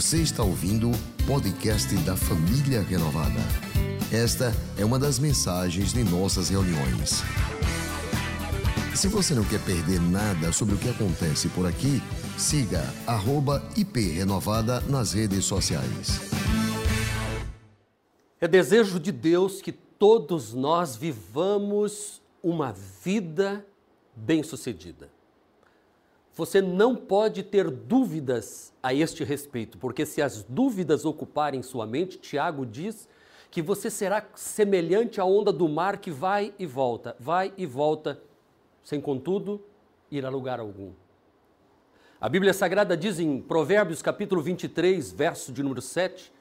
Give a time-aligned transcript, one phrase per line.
[0.00, 3.38] Você está ouvindo o podcast da Família Renovada.
[4.10, 7.22] Esta é uma das mensagens de nossas reuniões.
[8.96, 12.00] Se você não quer perder nada sobre o que acontece por aqui,
[12.38, 12.82] siga
[13.76, 16.18] @iprenovada nas redes sociais.
[18.40, 22.74] É desejo de Deus que todos nós vivamos uma
[23.04, 23.66] vida
[24.16, 25.10] bem-sucedida.
[26.34, 32.18] Você não pode ter dúvidas a este respeito, porque se as dúvidas ocuparem sua mente,
[32.18, 33.08] Tiago diz
[33.50, 38.22] que você será semelhante à onda do mar que vai e volta, vai e volta,
[38.84, 39.60] sem contudo
[40.10, 40.92] ir a lugar algum.
[42.20, 46.32] A Bíblia Sagrada diz em Provérbios capítulo 23, verso de número 7,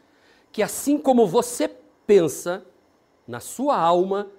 [0.51, 1.67] que assim como você
[2.05, 2.63] pensa
[3.27, 4.29] na sua alma,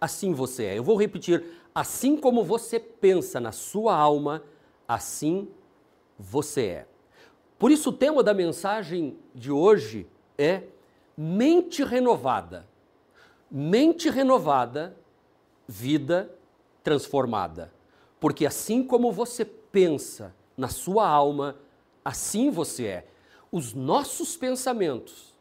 [0.00, 0.78] assim você é.
[0.78, 1.42] Eu vou repetir,
[1.74, 4.42] assim como você pensa na sua alma,
[4.86, 5.48] assim
[6.18, 6.86] você é.
[7.58, 10.64] Por isso, o tema da mensagem de hoje é
[11.16, 12.68] mente renovada.
[13.50, 14.96] Mente renovada,
[15.66, 16.30] vida
[16.82, 17.72] transformada.
[18.18, 21.56] Porque assim como você pensa na sua alma,
[22.04, 23.06] assim você é.
[23.50, 25.32] Os nossos pensamentos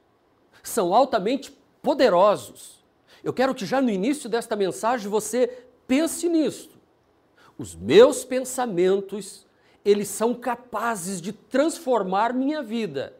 [0.61, 2.83] são altamente poderosos.
[3.23, 6.72] Eu quero que já no início desta mensagem você pense nisso.
[7.57, 9.45] Os meus pensamentos,
[9.85, 13.15] eles são capazes de transformar minha vida,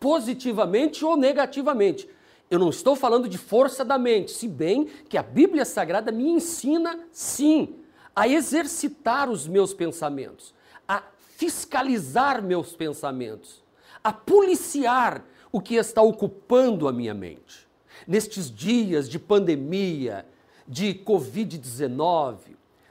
[0.00, 2.08] positivamente ou negativamente.
[2.50, 6.28] Eu não estou falando de força da mente, se bem que a Bíblia Sagrada me
[6.28, 7.76] ensina, sim,
[8.14, 10.54] a exercitar os meus pensamentos,
[10.86, 11.02] a
[11.36, 13.62] fiscalizar meus pensamentos,
[14.04, 17.66] a policiar o que está ocupando a minha mente.
[18.06, 20.26] Nestes dias de pandemia,
[20.66, 22.36] de Covid-19,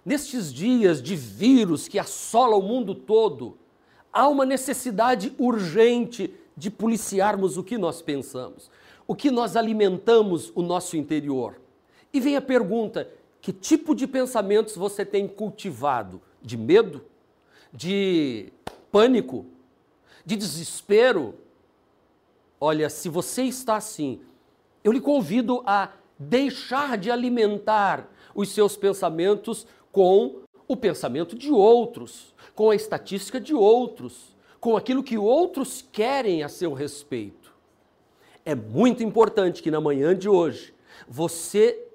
[0.04, 3.58] Nestes dias de vírus que assola o mundo todo,
[4.12, 8.70] há uma necessidade urgente de policiarmos o que nós pensamos,
[9.08, 11.60] o que nós alimentamos o nosso interior.
[12.14, 13.10] E vem a pergunta:
[13.40, 16.22] que tipo de pensamentos você tem cultivado?
[16.42, 17.04] De medo?
[17.72, 18.52] De
[18.92, 19.46] pânico?
[20.26, 21.36] De desespero?
[22.60, 24.22] Olha, se você está assim,
[24.84, 32.34] eu lhe convido a deixar de alimentar os seus pensamentos com o pensamento de outros,
[32.56, 37.54] com a estatística de outros, com aquilo que outros querem a seu respeito.
[38.46, 40.74] É muito importante que na manhã de hoje
[41.08, 41.88] você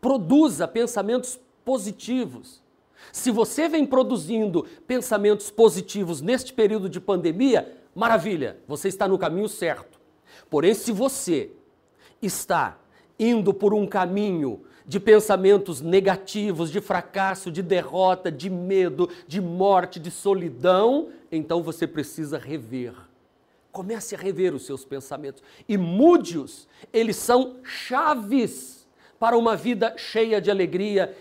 [0.00, 2.62] produza pensamentos positivos.
[3.12, 9.48] Se você vem produzindo pensamentos positivos neste período de pandemia, maravilha, você está no caminho
[9.48, 9.98] certo.
[10.50, 11.50] Porém, se você
[12.20, 12.78] está
[13.18, 20.00] indo por um caminho de pensamentos negativos, de fracasso, de derrota, de medo, de morte,
[20.00, 22.94] de solidão, então você precisa rever.
[23.70, 26.66] Comece a rever os seus pensamentos e mude-os.
[26.90, 28.88] Eles são chaves
[29.18, 31.14] para uma vida cheia de alegria.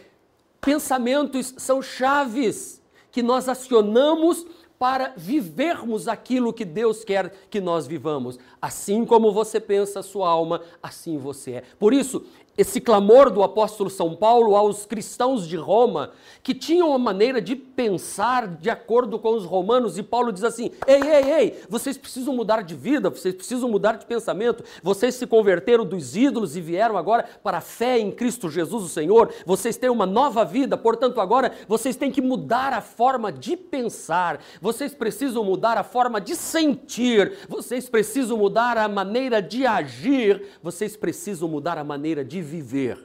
[0.61, 4.45] Pensamentos são chaves que nós acionamos
[4.79, 8.39] para vivermos aquilo que Deus quer que nós vivamos.
[8.61, 11.63] Assim como você pensa sua alma, assim você é.
[11.79, 12.23] Por isso,
[12.57, 17.55] esse clamor do apóstolo São Paulo aos cristãos de Roma, que tinham uma maneira de
[17.55, 22.35] pensar de acordo com os romanos, e Paulo diz assim: ei, ei, ei, vocês precisam
[22.35, 26.97] mudar de vida, vocês precisam mudar de pensamento, vocês se converteram dos ídolos e vieram
[26.97, 31.21] agora para a fé em Cristo Jesus, o Senhor, vocês têm uma nova vida, portanto,
[31.21, 36.35] agora vocês têm que mudar a forma de pensar, vocês precisam mudar a forma de
[36.35, 42.97] sentir, vocês precisam mudar a maneira de agir, vocês precisam mudar a maneira de viver.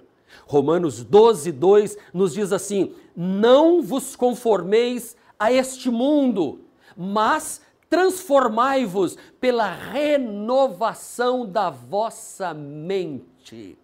[0.47, 6.61] Romanos 12, 2 nos diz assim: Não vos conformeis a este mundo,
[6.97, 7.61] mas
[7.91, 13.77] transformai-vos pela renovação da vossa mente,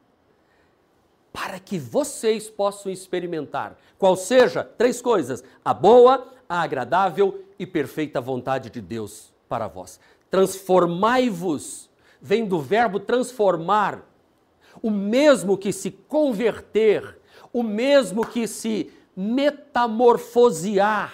[1.32, 8.20] para que vocês possam experimentar, qual seja, três coisas: a boa, a agradável e perfeita
[8.20, 10.00] vontade de Deus para vós.
[10.30, 11.90] Transformai-vos,
[12.20, 14.07] vem do verbo transformar,
[14.82, 17.18] o mesmo que se converter,
[17.52, 21.12] o mesmo que se metamorfosear.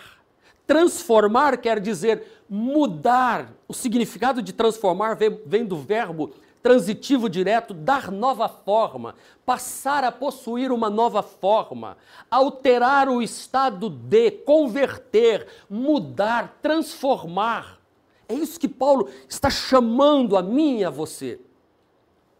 [0.67, 3.53] Transformar quer dizer mudar.
[3.67, 5.17] O significado de transformar
[5.47, 6.33] vem, do verbo
[6.63, 9.15] transitivo direto, dar nova forma,
[9.45, 11.99] passar a possuir uma nova forma,
[12.31, 17.79] alterar o estado de, converter, mudar, transformar.
[18.27, 21.39] É isso que Paulo está chamando a mim e a você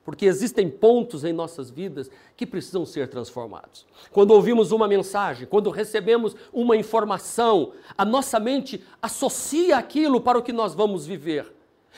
[0.05, 3.87] porque existem pontos em nossas vidas que precisam ser transformados.
[4.13, 10.43] Quando ouvimos uma mensagem, quando recebemos uma informação, a nossa mente associa aquilo para o
[10.43, 11.53] que nós vamos viver.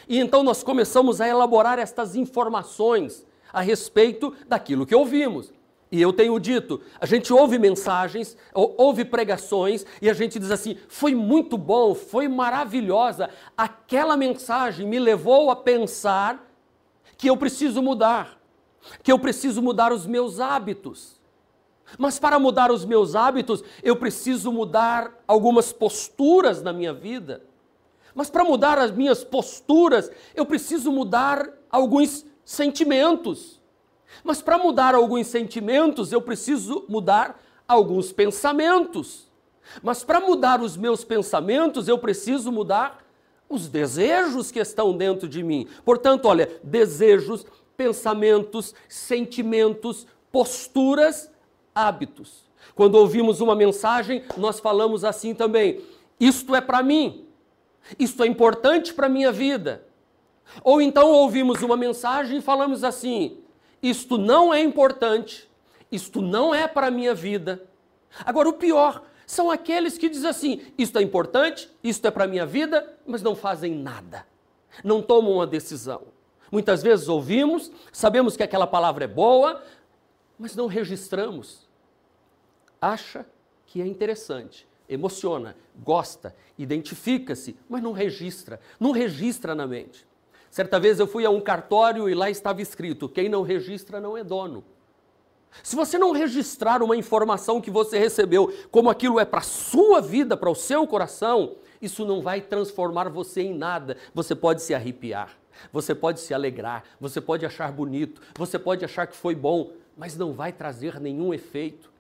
[0.09, 5.53] E então nós começamos a elaborar estas informações a respeito daquilo que ouvimos.
[5.91, 10.77] E eu tenho dito, a gente ouve mensagens, ouve pregações e a gente diz assim:
[10.89, 13.31] foi muito bom, foi maravilhosa.
[13.57, 16.45] Aquela mensagem me levou a pensar
[17.17, 18.39] que eu preciso mudar,
[19.03, 21.21] que eu preciso mudar os meus hábitos.
[21.99, 27.43] Mas para mudar os meus hábitos, eu preciso mudar algumas posturas na minha vida.
[28.15, 33.61] Mas para mudar as minhas posturas, eu preciso mudar alguns sentimentos.
[34.25, 39.27] Mas para mudar alguns sentimentos, eu preciso mudar alguns pensamentos.
[39.83, 43.05] Mas para mudar os meus pensamentos, eu preciso mudar
[43.49, 45.67] os desejos que estão dentro de mim.
[45.85, 47.47] Portanto, olha, desejos,
[47.77, 51.31] pensamentos, sentimentos, posturas,
[51.75, 52.45] hábitos.
[52.75, 55.81] Quando ouvimos uma mensagem, nós falamos assim também:
[56.19, 57.25] isto é para mim,
[57.99, 59.87] isto é importante para a minha vida.
[60.63, 63.39] Ou então ouvimos uma mensagem e falamos assim:
[63.83, 65.49] isto não é importante,
[65.91, 67.63] isto não é para a minha vida.
[68.25, 72.29] Agora, o pior são aqueles que dizem assim: isto é importante, isto é para a
[72.29, 74.25] minha vida, mas não fazem nada,
[74.85, 76.03] não tomam uma decisão.
[76.51, 79.63] Muitas vezes ouvimos, sabemos que aquela palavra é boa,
[80.39, 81.67] mas não registramos.
[82.81, 83.27] Acha
[83.67, 90.07] que é interessante, emociona, gosta, identifica-se, mas não registra, não registra na mente.
[90.51, 94.17] Certa vez eu fui a um cartório e lá estava escrito: quem não registra não
[94.17, 94.65] é dono.
[95.63, 100.01] Se você não registrar uma informação que você recebeu, como aquilo é para a sua
[100.01, 103.97] vida, para o seu coração, isso não vai transformar você em nada.
[104.15, 105.37] Você pode se arrepiar,
[105.73, 110.17] você pode se alegrar, você pode achar bonito, você pode achar que foi bom, mas
[110.17, 111.91] não vai trazer nenhum efeito.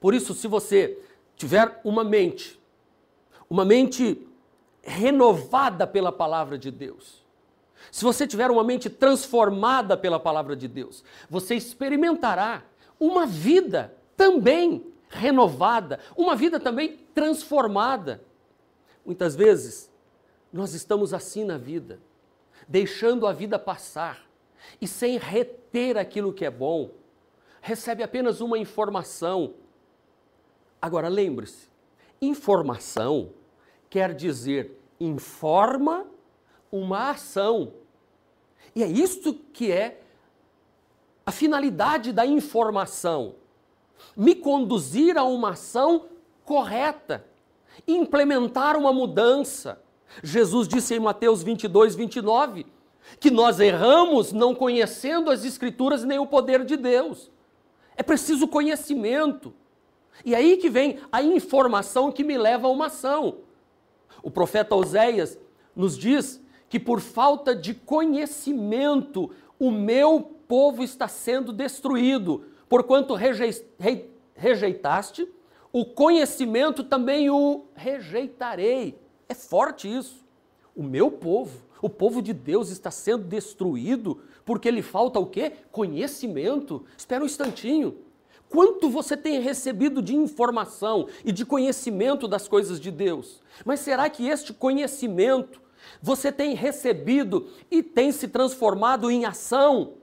[0.00, 0.98] Por isso, se você
[1.36, 2.60] tiver uma mente,
[3.48, 4.26] uma mente
[4.82, 7.22] renovada pela palavra de Deus,
[7.90, 12.62] se você tiver uma mente transformada pela palavra de Deus, você experimentará
[13.02, 18.22] uma vida também renovada, uma vida também transformada.
[19.04, 19.90] Muitas vezes,
[20.52, 21.98] nós estamos assim na vida,
[22.68, 24.24] deixando a vida passar
[24.80, 26.92] e sem reter aquilo que é bom,
[27.60, 29.54] recebe apenas uma informação.
[30.80, 31.68] Agora lembre-se,
[32.20, 33.32] informação
[33.90, 36.06] quer dizer informa
[36.70, 37.72] uma ação.
[38.76, 40.01] E é isto que é
[41.24, 43.36] a finalidade da informação.
[44.16, 46.06] Me conduzir a uma ação
[46.44, 47.24] correta,
[47.86, 49.80] implementar uma mudança.
[50.22, 52.66] Jesus disse em Mateus 22, 29,
[53.18, 57.30] que nós erramos não conhecendo as Escrituras nem o poder de Deus.
[57.96, 59.54] É preciso conhecimento.
[60.24, 63.38] E aí que vem a informação que me leva a uma ação.
[64.22, 65.38] O profeta Oséias
[65.74, 73.14] nos diz que por falta de conhecimento o meu povo está sendo destruído, porquanto
[74.34, 75.28] rejeitaste,
[75.72, 78.98] o conhecimento também o rejeitarei.
[79.28, 80.22] É forte isso.
[80.76, 85.52] O meu povo, o povo de Deus está sendo destruído porque lhe falta o quê?
[85.70, 86.84] Conhecimento.
[86.96, 87.96] Espera um instantinho.
[88.48, 93.40] Quanto você tem recebido de informação e de conhecimento das coisas de Deus?
[93.64, 95.62] Mas será que este conhecimento
[96.00, 99.94] você tem recebido e tem se transformado em ação.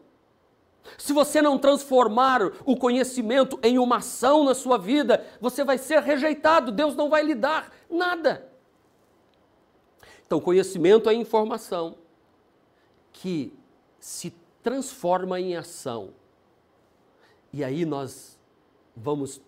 [0.98, 6.02] Se você não transformar o conhecimento em uma ação na sua vida, você vai ser
[6.02, 8.50] rejeitado, Deus não vai lhe dar nada.
[10.26, 11.96] Então, conhecimento é informação
[13.12, 13.54] que
[14.00, 16.12] se transforma em ação.
[17.52, 18.38] E aí nós
[18.96, 19.42] vamos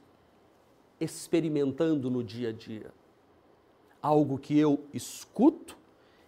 [0.99, 2.91] experimentando no dia a dia
[4.01, 5.77] algo que eu escuto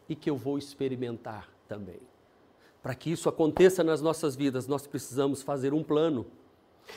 [0.07, 1.99] e que eu vou experimentar também.
[2.83, 6.25] Para que isso aconteça nas nossas vidas, nós precisamos fazer um plano.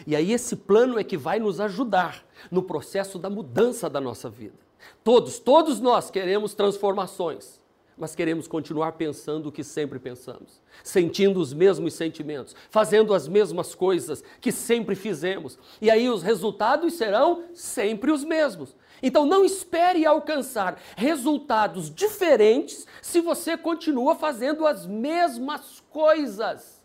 [0.04, 4.28] E aí, esse plano é que vai nos ajudar no processo da mudança da nossa
[4.28, 4.58] vida.
[5.04, 7.60] Todos, todos nós queremos transformações,
[7.96, 13.74] mas queremos continuar pensando o que sempre pensamos, sentindo os mesmos sentimentos, fazendo as mesmas
[13.74, 15.58] coisas que sempre fizemos.
[15.80, 18.76] E aí, os resultados serão sempre os mesmos.
[19.02, 26.82] Então não espere alcançar resultados diferentes se você continua fazendo as mesmas coisas.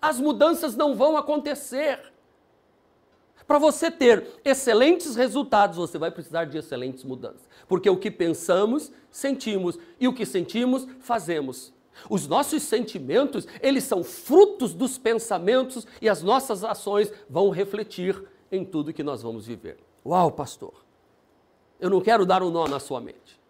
[0.00, 2.09] As mudanças não vão acontecer.
[3.50, 7.48] Para você ter excelentes resultados, você vai precisar de excelentes mudanças.
[7.66, 11.74] Porque o que pensamos, sentimos, e o que sentimos, fazemos.
[12.08, 18.64] Os nossos sentimentos, eles são frutos dos pensamentos e as nossas ações vão refletir em
[18.64, 19.78] tudo que nós vamos viver.
[20.06, 20.84] Uau, pastor!
[21.80, 23.40] Eu não quero dar um nó na sua mente.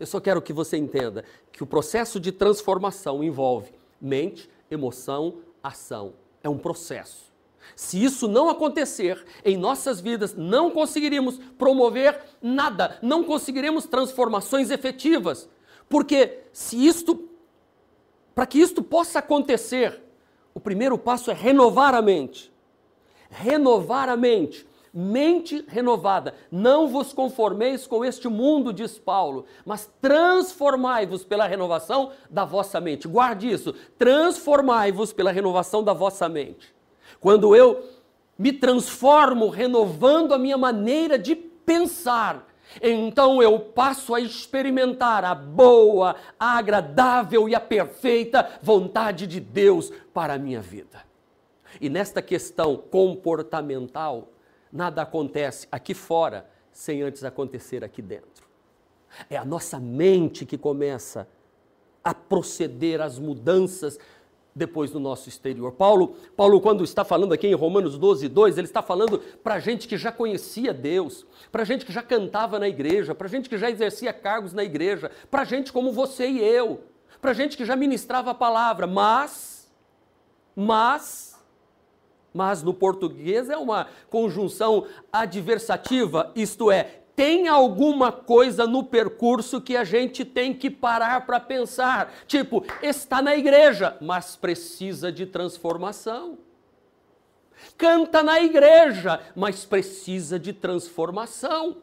[0.00, 6.14] Eu só quero que você entenda que o processo de transformação envolve mente, emoção, ação.
[6.42, 7.29] É um processo.
[7.74, 15.48] Se isso não acontecer em nossas vidas, não conseguiríamos promover nada, não conseguiremos transformações efetivas.
[15.88, 17.28] Porque se isto,
[18.34, 20.02] para que isto possa acontecer,
[20.54, 22.52] o primeiro passo é renovar a mente.
[23.30, 26.34] Renovar a mente mente renovada.
[26.50, 33.08] Não vos conformeis com este mundo, diz Paulo, mas transformai-vos pela renovação da vossa mente.
[33.08, 33.74] Guarde isso.
[33.96, 36.74] Transformai-vos pela renovação da vossa mente.
[37.20, 37.84] Quando eu
[38.38, 42.48] me transformo renovando a minha maneira de pensar,
[42.82, 49.92] então eu passo a experimentar a boa, a agradável e a perfeita vontade de Deus
[50.14, 51.04] para a minha vida.
[51.80, 54.28] E nesta questão comportamental,
[54.72, 58.48] Nada acontece aqui fora sem antes acontecer aqui dentro.
[59.28, 61.26] É a nossa mente que começa
[62.02, 63.98] a proceder às mudanças
[64.54, 65.72] depois do nosso exterior.
[65.72, 69.86] Paulo, Paulo quando está falando aqui em Romanos 12, 2, ele está falando para gente
[69.86, 73.70] que já conhecia Deus, para gente que já cantava na igreja, para gente que já
[73.70, 76.80] exercia cargos na igreja, para gente como você e eu,
[77.20, 79.70] para gente que já ministrava a palavra, mas,
[80.56, 81.38] mas,
[82.34, 89.76] mas no português é uma conjunção adversativa, isto é, tem alguma coisa no percurso que
[89.76, 92.10] a gente tem que parar para pensar.
[92.26, 96.38] Tipo, está na igreja, mas precisa de transformação.
[97.76, 101.76] Canta na igreja, mas precisa de transformação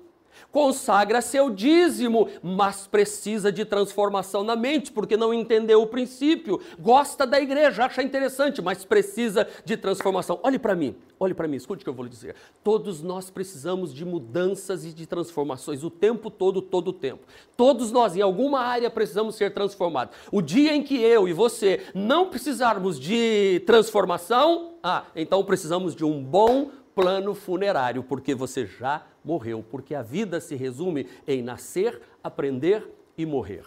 [0.58, 6.60] consagra seu dízimo, mas precisa de transformação na mente, porque não entendeu o princípio.
[6.80, 10.40] Gosta da igreja, acha interessante, mas precisa de transformação.
[10.42, 12.34] Olhe para mim, olhe para mim, escute o que eu vou lhe dizer.
[12.64, 17.28] Todos nós precisamos de mudanças e de transformações o tempo todo, todo o tempo.
[17.56, 20.18] Todos nós, em alguma área, precisamos ser transformados.
[20.32, 26.04] O dia em que eu e você não precisarmos de transformação, ah, então precisamos de
[26.04, 32.02] um bom plano funerário, porque você já morreu, porque a vida se resume em nascer,
[32.24, 33.64] aprender e morrer.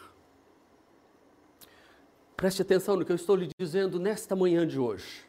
[2.37, 5.25] Preste atenção no que eu estou lhe dizendo nesta manhã de hoje.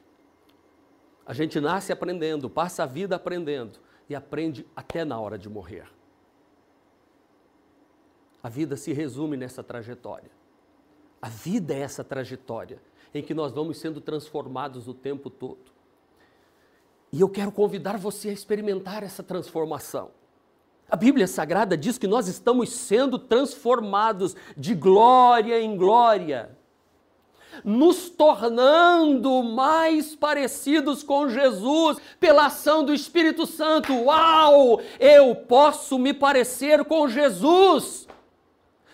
[1.24, 3.78] A gente nasce aprendendo, passa a vida aprendendo
[4.10, 5.86] e aprende até na hora de morrer.
[8.42, 10.32] A vida se resume nessa trajetória.
[11.22, 12.82] A vida é essa trajetória
[13.14, 15.81] em que nós vamos sendo transformados o tempo todo.
[17.12, 20.12] E eu quero convidar você a experimentar essa transformação.
[20.90, 26.58] A Bíblia Sagrada diz que nós estamos sendo transformados de glória em glória,
[27.66, 33.94] nos tornando mais parecidos com Jesus pela ação do Espírito Santo.
[33.94, 34.82] Uau!
[35.00, 38.08] Eu posso me parecer com Jesus.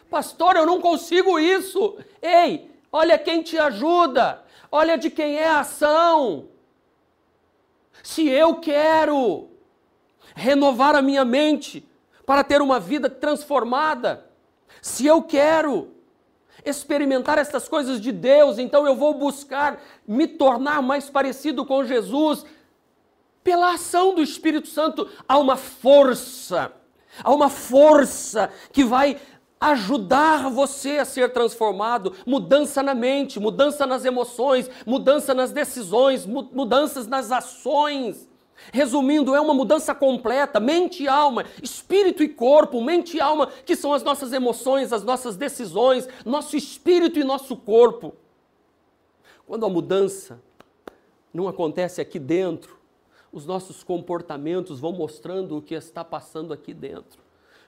[0.10, 1.98] Pastor, eu não consigo isso.
[2.22, 6.48] Ei, olha quem te ajuda, olha de quem é a ação.
[8.04, 9.50] Se eu quero
[10.36, 11.86] renovar a minha mente
[12.26, 14.26] para ter uma vida transformada,
[14.82, 15.92] se eu quero
[16.66, 22.46] experimentar essas coisas de Deus, então eu vou buscar me tornar mais parecido com Jesus.
[23.44, 26.74] Pela ação do Espírito Santo, há uma força,
[27.24, 29.20] há uma força que vai
[29.60, 37.08] ajudar você a ser transformado, mudança na mente, mudança nas emoções, mudança nas decisões, mudanças
[37.08, 38.28] nas ações.
[38.74, 43.76] Resumindo, é uma mudança completa, mente e alma, espírito e corpo, mente e alma, que
[43.76, 48.16] são as nossas emoções, as nossas decisões, nosso espírito e nosso corpo.
[49.46, 50.42] Quando a mudança
[51.34, 52.78] não acontece aqui dentro,
[53.32, 57.22] os nossos comportamentos vão mostrando o que está passando aqui dentro.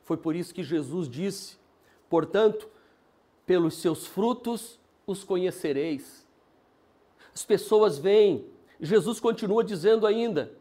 [0.03, 1.59] Foi por isso que Jesus disse
[2.09, 2.67] Portanto,
[3.45, 6.27] pelos seus frutos os conhecereis.
[7.33, 8.45] As pessoas veem,
[8.79, 10.51] Jesus continua dizendo ainda: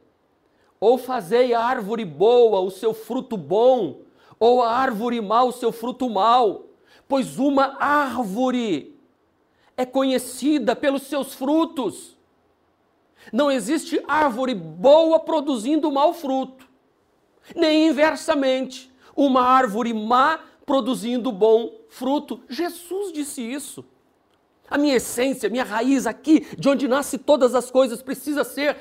[0.81, 4.01] ou fazei a árvore boa o seu fruto bom,
[4.39, 6.67] ou a árvore mal o seu fruto mal,
[7.09, 8.97] pois uma árvore
[9.77, 12.17] é conhecida pelos seus frutos.
[13.33, 16.67] Não existe árvore boa produzindo mau fruto,
[17.55, 22.43] nem inversamente, uma árvore má produzindo bom fruto.
[22.47, 23.83] Jesus disse isso.
[24.69, 28.77] A minha essência, a minha raiz aqui, de onde nasce todas as coisas, precisa ser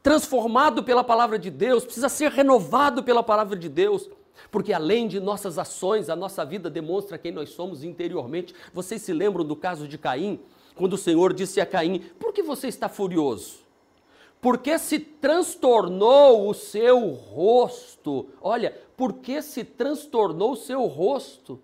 [0.00, 4.08] transformado pela palavra de Deus, precisa ser renovado pela palavra de Deus.
[4.52, 8.54] Porque além de nossas ações, a nossa vida demonstra quem nós somos interiormente.
[8.72, 10.38] Vocês se lembram do caso de Caim?
[10.76, 13.56] Quando o Senhor disse a Caim: Por que você está furioso?
[14.42, 18.28] Porque se transtornou o seu rosto.
[18.40, 21.60] Olha, porque se transtornou o seu rosto.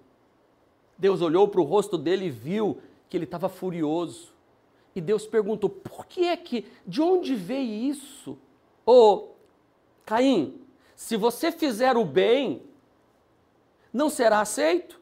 [0.96, 2.78] Deus olhou para o rosto dele e viu
[3.10, 4.32] que ele estava furioso.
[4.94, 8.38] E Deus perguntou: por que é que, de onde veio isso?
[8.86, 9.28] Ô, oh,
[10.06, 10.60] Caim,
[10.94, 12.62] se você fizer o bem,
[13.92, 14.98] não será aceito?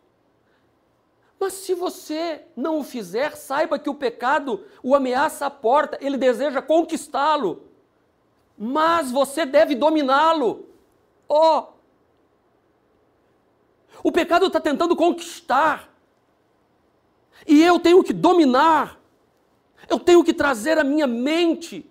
[1.39, 6.17] Mas se você não o fizer, saiba que o pecado o ameaça a porta, ele
[6.17, 7.66] deseja conquistá-lo,
[8.57, 10.67] mas você deve dominá-lo.
[11.29, 11.65] Oh!
[14.03, 15.93] O pecado está tentando conquistar,
[17.47, 19.01] e eu tenho que dominar,
[19.89, 21.89] eu tenho que trazer a minha mente.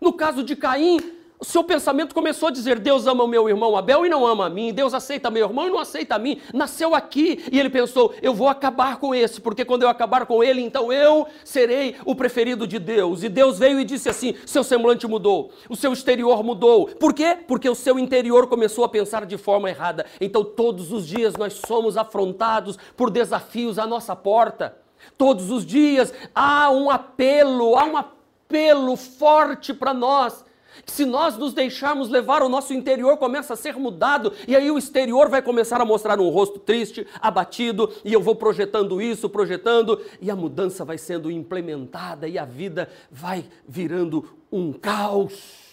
[0.00, 3.76] No caso de Caim, o seu pensamento começou a dizer: Deus ama o meu irmão
[3.76, 6.40] Abel e não ama a mim, Deus aceita meu irmão e não aceita a mim.
[6.52, 10.42] Nasceu aqui e ele pensou: eu vou acabar com esse, porque quando eu acabar com
[10.42, 13.22] ele, então eu serei o preferido de Deus.
[13.22, 16.86] E Deus veio e disse assim: seu semblante mudou, o seu exterior mudou.
[16.86, 17.36] Por quê?
[17.46, 20.06] Porque o seu interior começou a pensar de forma errada.
[20.20, 24.76] Então todos os dias nós somos afrontados por desafios à nossa porta.
[25.18, 30.45] Todos os dias há um apelo, há um apelo forte para nós
[30.86, 34.78] se nós nos deixarmos levar, o nosso interior começa a ser mudado, e aí o
[34.78, 40.00] exterior vai começar a mostrar um rosto triste, abatido, e eu vou projetando isso, projetando,
[40.20, 45.66] e a mudança vai sendo implementada, e a vida vai virando um caos.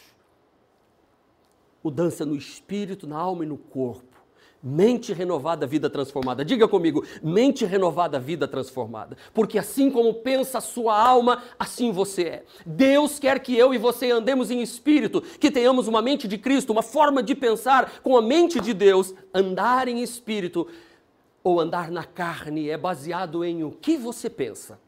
[1.84, 4.12] Mudança no espírito, na alma e no corpo.
[4.65, 6.46] Mente renovada, vida transformada.
[6.46, 9.17] Diga comigo, mente renovada, vida transformada.
[9.34, 12.46] Porque assim como pensa a sua alma, assim você é.
[12.65, 16.72] Deus quer que eu e você andemos em espírito, que tenhamos uma mente de Cristo,
[16.72, 19.13] uma forma de pensar com a mente de Deus.
[19.34, 20.65] Andar em espírito
[21.43, 24.79] ou andar na carne é baseado em o que você pensa.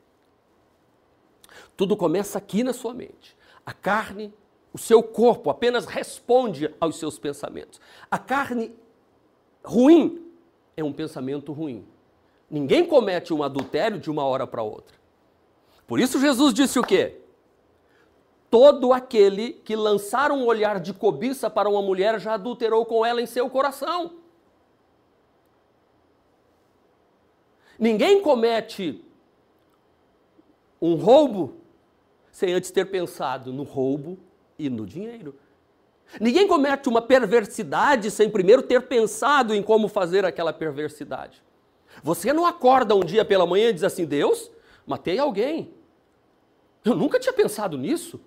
[1.76, 3.36] Tudo começa aqui na sua mente.
[3.66, 4.34] A carne,
[4.72, 7.82] o seu corpo apenas responde aos seus pensamentos.
[8.10, 8.74] A carne
[9.66, 10.26] ruim
[10.78, 11.86] é um pensamento ruim.
[12.50, 14.96] Ninguém comete um adultério de uma hora para outra.
[15.88, 17.20] Por isso Jesus disse o quê?
[18.50, 23.22] Todo aquele que lançar um olhar de cobiça para uma mulher já adulterou com ela
[23.22, 24.14] em seu coração.
[27.78, 29.04] Ninguém comete
[30.82, 31.56] um roubo
[32.32, 34.18] sem antes ter pensado no roubo
[34.58, 35.36] e no dinheiro.
[36.20, 41.44] Ninguém comete uma perversidade sem primeiro ter pensado em como fazer aquela perversidade.
[42.04, 44.52] Você não acorda um dia pela manhã e diz assim: Deus,
[44.86, 45.74] matei alguém.
[46.84, 48.20] Eu nunca tinha pensado nisso.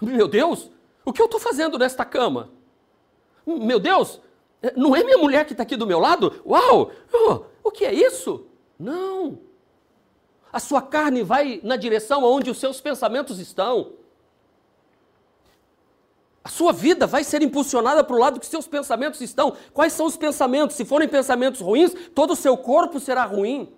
[0.00, 0.70] Meu Deus,
[1.04, 2.50] o que eu estou fazendo nesta cama?
[3.46, 4.20] Meu Deus,
[4.76, 6.42] não é minha mulher que está aqui do meu lado?
[6.44, 8.46] Uau, oh, o que é isso?
[8.78, 9.38] Não.
[10.52, 13.92] A sua carne vai na direção onde os seus pensamentos estão.
[16.44, 19.54] A sua vida vai ser impulsionada para o lado que seus pensamentos estão.
[19.72, 20.76] Quais são os pensamentos?
[20.76, 23.72] Se forem pensamentos ruins, todo o seu corpo será ruim.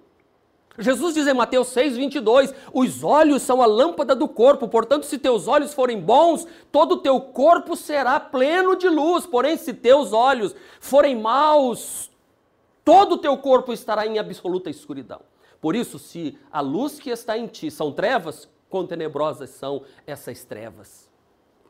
[0.78, 5.18] Jesus diz em Mateus 6, 22: Os olhos são a lâmpada do corpo, portanto, se
[5.18, 9.26] teus olhos forem bons, todo o teu corpo será pleno de luz.
[9.26, 12.10] Porém, se teus olhos forem maus,
[12.84, 15.20] todo o teu corpo estará em absoluta escuridão.
[15.60, 20.44] Por isso, se a luz que está em ti são trevas, quão tenebrosas são essas
[20.44, 21.03] trevas.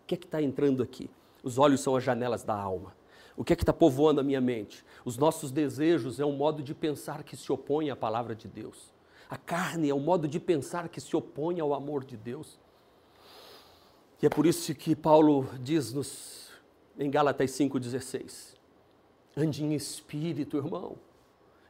[0.05, 1.09] O que é que está entrando aqui?
[1.43, 2.95] Os olhos são as janelas da alma.
[3.35, 4.85] O que é que está povoando a minha mente?
[5.03, 8.93] Os nossos desejos é um modo de pensar que se opõe à palavra de Deus.
[9.31, 12.59] A carne é um modo de pensar que se opõe ao amor de Deus.
[14.23, 16.51] E é por isso que Paulo diz-nos
[16.99, 18.55] em Gálatas 5,16:
[19.35, 20.97] Ande em espírito, irmão,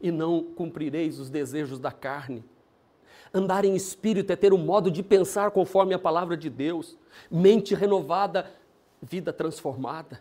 [0.00, 2.44] e não cumprireis os desejos da carne.
[3.34, 6.96] Andar em espírito é ter um modo de pensar conforme a palavra de Deus.
[7.28, 8.48] Mente renovada,
[9.02, 10.20] vida transformada.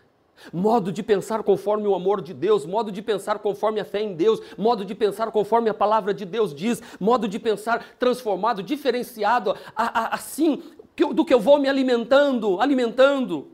[0.52, 4.16] Modo de pensar conforme o amor de Deus, modo de pensar conforme a fé em
[4.16, 9.54] Deus, modo de pensar conforme a palavra de Deus diz, modo de pensar transformado, diferenciado,
[9.76, 10.60] a, a, assim
[11.14, 13.52] do que eu vou me alimentando, alimentando.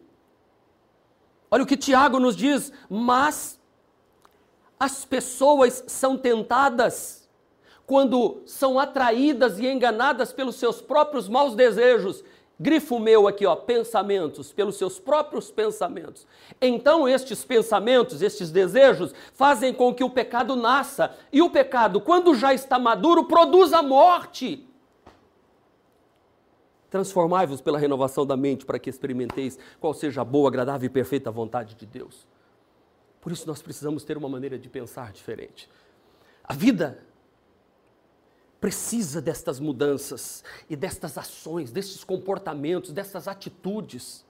[1.51, 3.61] Olha o que Tiago nos diz, mas
[4.79, 7.20] as pessoas são tentadas
[7.91, 12.23] quando são atraídas e enganadas pelos seus próprios maus desejos.
[12.57, 16.25] Grifo meu aqui, ó, pensamentos, pelos seus próprios pensamentos.
[16.63, 21.17] Então, estes pensamentos, estes desejos, fazem com que o pecado nasça.
[21.33, 24.65] E o pecado, quando já está maduro, produz a morte.
[26.91, 31.29] Transformai-vos pela renovação da mente, para que experimenteis qual seja a boa, agradável e perfeita
[31.29, 32.25] vontade de Deus.
[33.21, 35.69] Por isso, nós precisamos ter uma maneira de pensar diferente.
[36.45, 37.10] A vida
[38.61, 44.25] precisa destas mudanças e destas ações, destes comportamentos, dessas atitudes.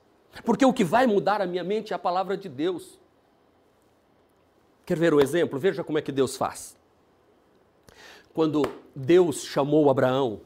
[0.45, 3.01] Porque o que vai mudar a minha mente é a palavra de Deus.
[4.87, 5.59] Quer ver um exemplo?
[5.59, 6.79] Veja como é que Deus faz.
[8.33, 8.63] quando
[8.95, 10.41] Deus chamou Abraão,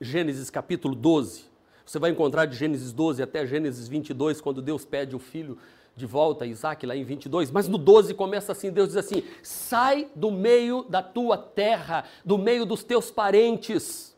[0.00, 1.44] Gênesis capítulo 12,
[1.86, 5.56] você vai encontrar de Gênesis 12 até Gênesis 22, quando Deus pede o filho
[5.96, 9.22] de volta a Isaac, lá em 22, mas no 12 começa assim: Deus diz assim:
[9.42, 14.16] sai do meio da tua terra, do meio dos teus parentes,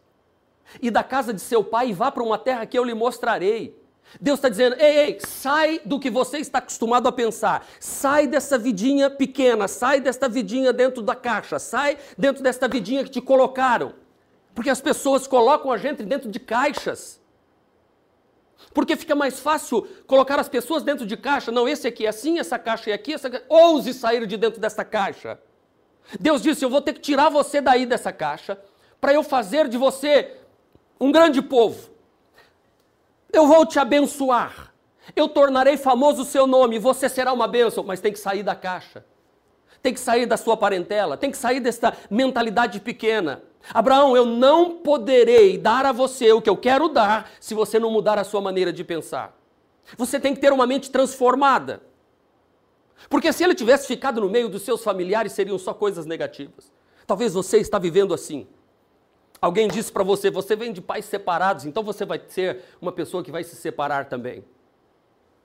[0.81, 3.81] e da casa de seu pai, e vá para uma terra que eu lhe mostrarei.
[4.21, 8.59] Deus está dizendo: ei, ei, sai do que você está acostumado a pensar, sai dessa
[8.59, 13.95] vidinha pequena, sai desta vidinha dentro da caixa, sai dentro desta vidinha que te colocaram.
[14.55, 17.22] Porque as pessoas colocam a gente dentro de caixas.
[18.73, 21.53] Porque fica mais fácil colocar as pessoas dentro de caixa.
[21.53, 23.31] Não, esse aqui é assim, essa caixa é aqui, essa...
[23.49, 25.39] ouse sair de dentro dessa caixa.
[26.19, 28.59] Deus disse: Eu vou ter que tirar você daí dessa caixa,
[29.01, 30.37] para eu fazer de você
[31.01, 31.91] um grande povo.
[33.33, 34.73] Eu vou te abençoar.
[35.17, 36.79] Eu tornarei famoso o seu nome.
[36.79, 39.05] Você será uma bênção, mas tem que sair da caixa.
[39.83, 41.17] Tem que sair da sua parentela.
[41.17, 43.43] Tem que sair desta mentalidade pequena.
[43.73, 47.91] Abraão, eu não poderei dar a você o que eu quero dar se você não
[47.91, 49.37] mudar a sua maneira de pensar.
[49.97, 51.83] Você tem que ter uma mente transformada.
[53.09, 56.73] Porque se ele tivesse ficado no meio dos seus familiares, seriam só coisas negativas.
[57.07, 58.47] Talvez você está vivendo assim.
[59.41, 63.25] Alguém disse para você, você vem de pais separados, então você vai ser uma pessoa
[63.25, 64.45] que vai se separar também.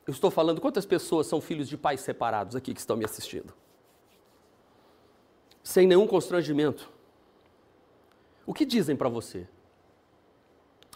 [0.05, 3.53] Eu estou falando, quantas pessoas são filhos de pais separados aqui que estão me assistindo?
[5.63, 6.89] Sem nenhum constrangimento.
[8.47, 9.47] O que dizem para você?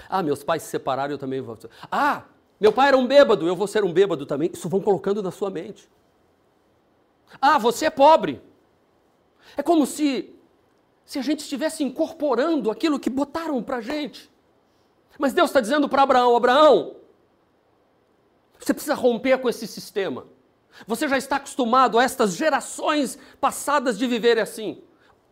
[0.09, 1.55] Ah, meus pais se separaram, eu também vou.
[1.91, 2.23] Ah,
[2.59, 4.49] meu pai era um bêbado, eu vou ser um bêbado também.
[4.51, 5.87] Isso vão colocando na sua mente.
[7.39, 8.41] Ah, você é pobre.
[9.57, 10.33] É como se
[11.05, 14.31] se a gente estivesse incorporando aquilo que botaram para a gente.
[15.19, 16.95] Mas Deus está dizendo para Abraão: Abraão,
[18.57, 20.25] você precisa romper com esse sistema.
[20.87, 24.81] Você já está acostumado a estas gerações passadas de viver assim.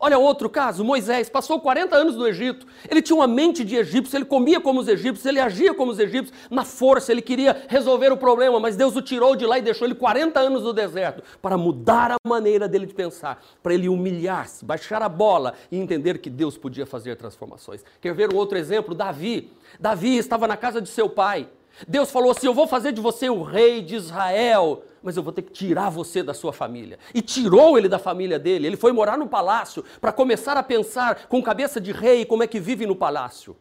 [0.01, 2.65] Olha outro caso, Moisés passou 40 anos no Egito.
[2.89, 5.99] Ele tinha uma mente de egípcio, ele comia como os egípcios, ele agia como os
[5.99, 9.61] egípcios, na força, ele queria resolver o problema, mas Deus o tirou de lá e
[9.61, 13.89] deixou ele 40 anos no deserto para mudar a maneira dele de pensar, para ele
[13.89, 17.83] humilhar-se, baixar a bola e entender que Deus podia fazer transformações.
[17.99, 18.95] Quer ver um outro exemplo?
[18.95, 19.51] Davi.
[19.77, 21.49] Davi estava na casa de seu pai.
[21.87, 25.31] Deus falou assim: Eu vou fazer de você o rei de Israel mas eu vou
[25.31, 26.99] ter que tirar você da sua família.
[27.13, 28.67] E tirou ele da família dele.
[28.67, 32.47] Ele foi morar no palácio para começar a pensar com cabeça de rei como é
[32.47, 33.55] que vive no palácio.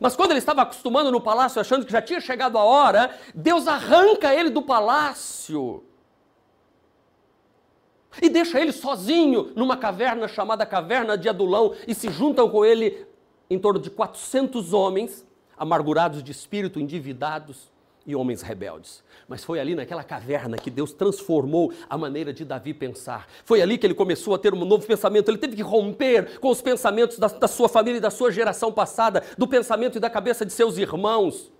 [0.00, 3.66] Mas quando ele estava acostumando no palácio, achando que já tinha chegado a hora, Deus
[3.66, 5.84] arranca ele do palácio.
[8.20, 13.06] E deixa ele sozinho numa caverna chamada Caverna de Adulão e se juntam com ele
[13.48, 17.72] em torno de 400 homens, amargurados de espírito, endividados
[18.06, 19.02] e homens rebeldes.
[19.28, 23.26] Mas foi ali naquela caverna que Deus transformou a maneira de Davi pensar.
[23.44, 25.30] Foi ali que ele começou a ter um novo pensamento.
[25.30, 28.72] Ele teve que romper com os pensamentos da, da sua família e da sua geração
[28.72, 31.50] passada, do pensamento e da cabeça de seus irmãos.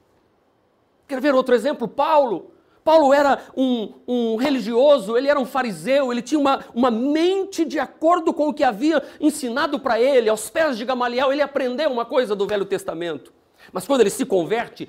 [1.07, 1.87] Quer ver outro exemplo?
[1.87, 2.51] Paulo.
[2.85, 7.79] Paulo era um, um, religioso, ele era um fariseu, ele tinha uma, uma mente de
[7.79, 12.05] acordo com o que havia ensinado para ele, aos pés de Gamaliel, ele aprendeu uma
[12.05, 13.33] coisa do Velho Testamento.
[13.73, 14.89] Mas quando ele se converte,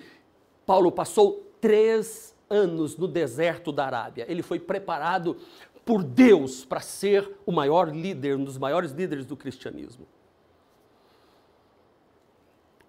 [0.65, 4.25] Paulo passou três anos no deserto da Arábia.
[4.27, 5.37] Ele foi preparado
[5.85, 10.05] por Deus para ser o maior líder, um dos maiores líderes do cristianismo.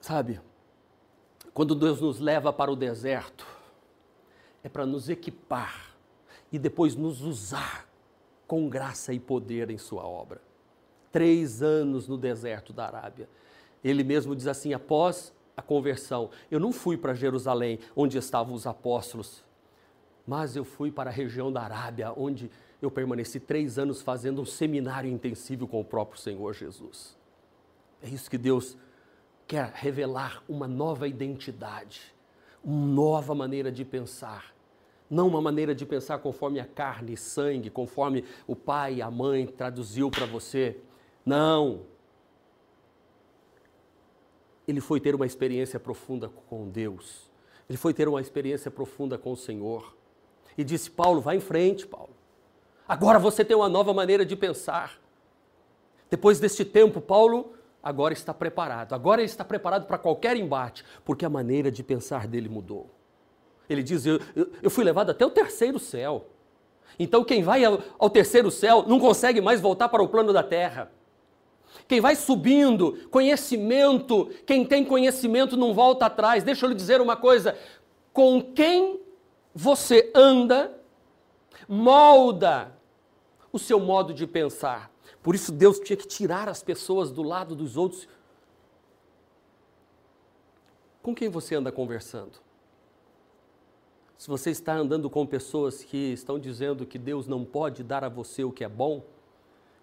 [0.00, 0.40] Sabe,
[1.52, 3.46] quando Deus nos leva para o deserto,
[4.62, 5.94] é para nos equipar
[6.52, 7.88] e depois nos usar
[8.46, 10.40] com graça e poder em Sua obra.
[11.10, 13.28] Três anos no deserto da Arábia.
[13.82, 16.30] Ele mesmo diz assim: após a conversão.
[16.50, 19.44] Eu não fui para Jerusalém, onde estavam os apóstolos,
[20.26, 24.44] mas eu fui para a região da Arábia, onde eu permaneci três anos fazendo um
[24.44, 27.16] seminário intensivo com o próprio Senhor Jesus.
[28.02, 28.76] É isso que Deus
[29.46, 32.14] quer revelar uma nova identidade,
[32.62, 34.54] uma nova maneira de pensar.
[35.08, 39.10] Não uma maneira de pensar conforme a carne e sangue, conforme o pai e a
[39.10, 40.78] mãe traduziu para você.
[41.24, 41.82] Não,
[44.66, 47.30] ele foi ter uma experiência profunda com Deus.
[47.68, 49.96] Ele foi ter uma experiência profunda com o Senhor.
[50.56, 52.14] E disse: Paulo, vá em frente, Paulo.
[52.86, 55.00] Agora você tem uma nova maneira de pensar.
[56.10, 58.94] Depois deste tempo, Paulo agora está preparado.
[58.94, 62.90] Agora ele está preparado para qualquer embate, porque a maneira de pensar dele mudou.
[63.68, 66.26] Ele diz: Eu, eu, eu fui levado até o terceiro céu.
[66.98, 70.42] Então, quem vai ao, ao terceiro céu não consegue mais voltar para o plano da
[70.42, 70.92] terra.
[71.86, 76.42] Quem vai subindo, conhecimento, quem tem conhecimento não volta atrás.
[76.42, 77.56] Deixa eu lhe dizer uma coisa:
[78.12, 79.00] com quem
[79.54, 80.76] você anda,
[81.68, 82.72] molda
[83.52, 84.90] o seu modo de pensar.
[85.22, 88.08] Por isso Deus tinha que tirar as pessoas do lado dos outros.
[91.02, 92.42] Com quem você anda conversando?
[94.16, 98.08] Se você está andando com pessoas que estão dizendo que Deus não pode dar a
[98.08, 99.04] você o que é bom,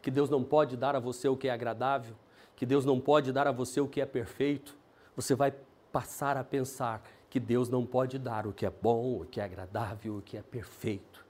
[0.01, 2.15] que Deus não pode dar a você o que é agradável,
[2.55, 4.77] que Deus não pode dar a você o que é perfeito,
[5.15, 5.53] você vai
[5.91, 9.43] passar a pensar que Deus não pode dar o que é bom, o que é
[9.43, 11.25] agradável, o que é perfeito.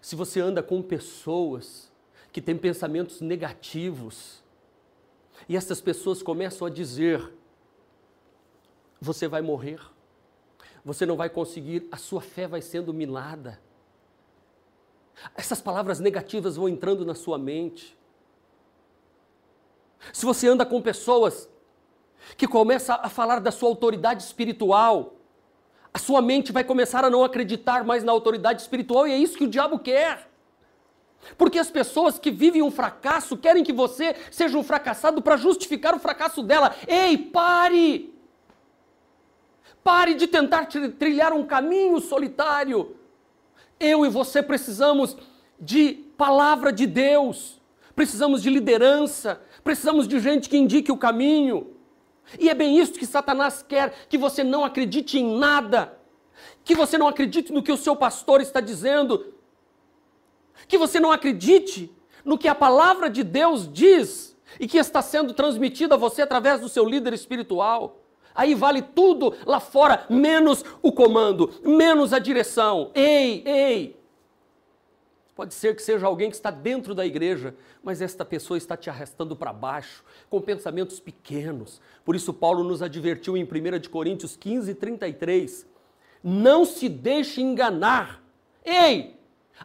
[0.00, 1.90] Se você anda com pessoas
[2.32, 4.42] que têm pensamentos negativos,
[5.48, 7.32] e essas pessoas começam a dizer:
[9.00, 9.80] você vai morrer,
[10.84, 13.60] você não vai conseguir, a sua fé vai sendo minada.
[15.34, 17.96] Essas palavras negativas vão entrando na sua mente.
[20.12, 21.48] Se você anda com pessoas
[22.36, 25.14] que começam a falar da sua autoridade espiritual,
[25.92, 29.36] a sua mente vai começar a não acreditar mais na autoridade espiritual e é isso
[29.36, 30.30] que o diabo quer.
[31.36, 35.94] Porque as pessoas que vivem um fracasso querem que você seja um fracassado para justificar
[35.94, 36.74] o fracasso dela.
[36.86, 38.14] Ei, pare!
[39.82, 42.96] Pare de tentar trilhar um caminho solitário.
[43.80, 45.16] Eu e você precisamos
[45.58, 47.58] de palavra de Deus,
[47.96, 51.74] precisamos de liderança, precisamos de gente que indique o caminho.
[52.38, 55.98] E é bem isso que Satanás quer: que você não acredite em nada,
[56.62, 59.32] que você não acredite no que o seu pastor está dizendo,
[60.68, 61.90] que você não acredite
[62.22, 66.60] no que a palavra de Deus diz e que está sendo transmitido a você através
[66.60, 67.99] do seu líder espiritual.
[68.34, 72.90] Aí vale tudo lá fora, menos o comando, menos a direção.
[72.94, 74.00] Ei, ei!
[75.34, 78.90] Pode ser que seja alguém que está dentro da igreja, mas esta pessoa está te
[78.90, 81.80] arrastando para baixo, com pensamentos pequenos.
[82.04, 83.48] Por isso, Paulo nos advertiu em 1
[83.90, 85.66] Coríntios 15, 33.
[86.22, 88.22] Não se deixe enganar.
[88.62, 89.18] Ei!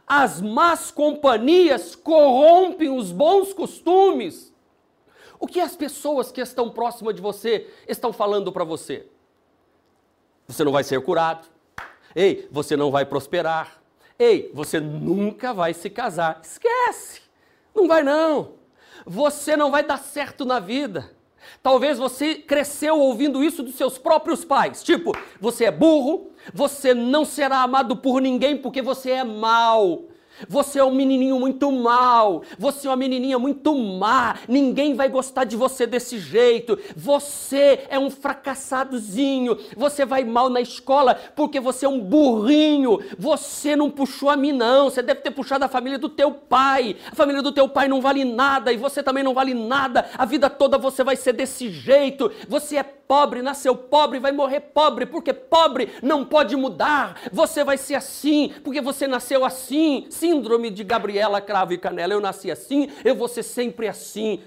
[0.07, 4.54] As más companhias corrompem os bons costumes.
[5.45, 9.05] O que as pessoas que estão próximas de você estão falando para você?
[10.47, 11.47] Você não vai ser curado.
[12.15, 13.79] Ei, você não vai prosperar.
[14.17, 16.41] Ei, você nunca vai se casar.
[16.43, 17.21] Esquece.
[17.75, 18.53] Não vai não.
[19.05, 21.11] Você não vai dar certo na vida.
[21.61, 24.81] Talvez você cresceu ouvindo isso dos seus próprios pais.
[24.81, 30.05] Tipo, você é burro, você não será amado por ninguém porque você é mau.
[30.47, 35.43] Você é um menininho muito mal, você é uma menininha muito má, ninguém vai gostar
[35.43, 36.77] de você desse jeito.
[36.95, 42.99] Você é um fracassadozinho, você vai mal na escola porque você é um burrinho.
[43.17, 46.95] Você não puxou a mim não, você deve ter puxado a família do teu pai.
[47.11, 50.09] A família do teu pai não vale nada e você também não vale nada.
[50.17, 52.31] A vida toda você vai ser desse jeito.
[52.47, 57.19] Você é pobre, nasceu pobre, vai morrer pobre, porque pobre não pode mudar.
[57.31, 60.07] Você vai ser assim, porque você nasceu assim.
[60.09, 62.13] Síndrome de Gabriela Cravo e Canela.
[62.13, 64.39] Eu nasci assim, eu vou ser sempre assim.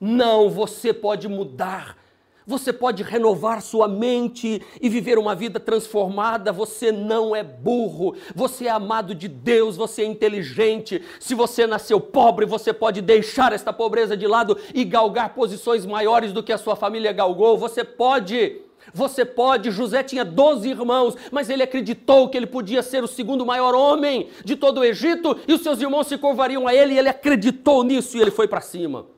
[0.00, 1.96] Não, você pode mudar.
[2.46, 6.52] Você pode renovar sua mente e viver uma vida transformada.
[6.52, 11.00] Você não é burro, você é amado de Deus, você é inteligente.
[11.18, 16.32] Se você nasceu pobre, você pode deixar esta pobreza de lado e galgar posições maiores
[16.32, 17.56] do que a sua família galgou.
[17.56, 18.60] Você pode.
[18.92, 23.46] Você pode, José tinha 12 irmãos, mas ele acreditou que ele podia ser o segundo
[23.46, 26.98] maior homem de todo o Egito e os seus irmãos se curvariam a ele e
[26.98, 29.13] ele acreditou nisso e ele foi para cima.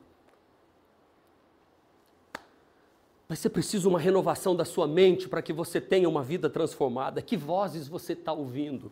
[3.27, 7.21] Mas você precisa uma renovação da sua mente para que você tenha uma vida transformada.
[7.21, 8.91] Que vozes você está ouvindo?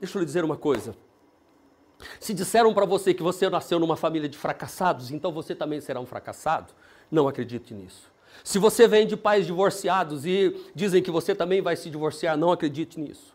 [0.00, 0.96] Deixa eu lhe dizer uma coisa.
[2.18, 6.00] Se disseram para você que você nasceu numa família de fracassados, então você também será
[6.00, 6.72] um fracassado,
[7.10, 8.12] não acredite nisso.
[8.42, 12.50] Se você vem de pais divorciados e dizem que você também vai se divorciar, não
[12.50, 13.34] acredite nisso.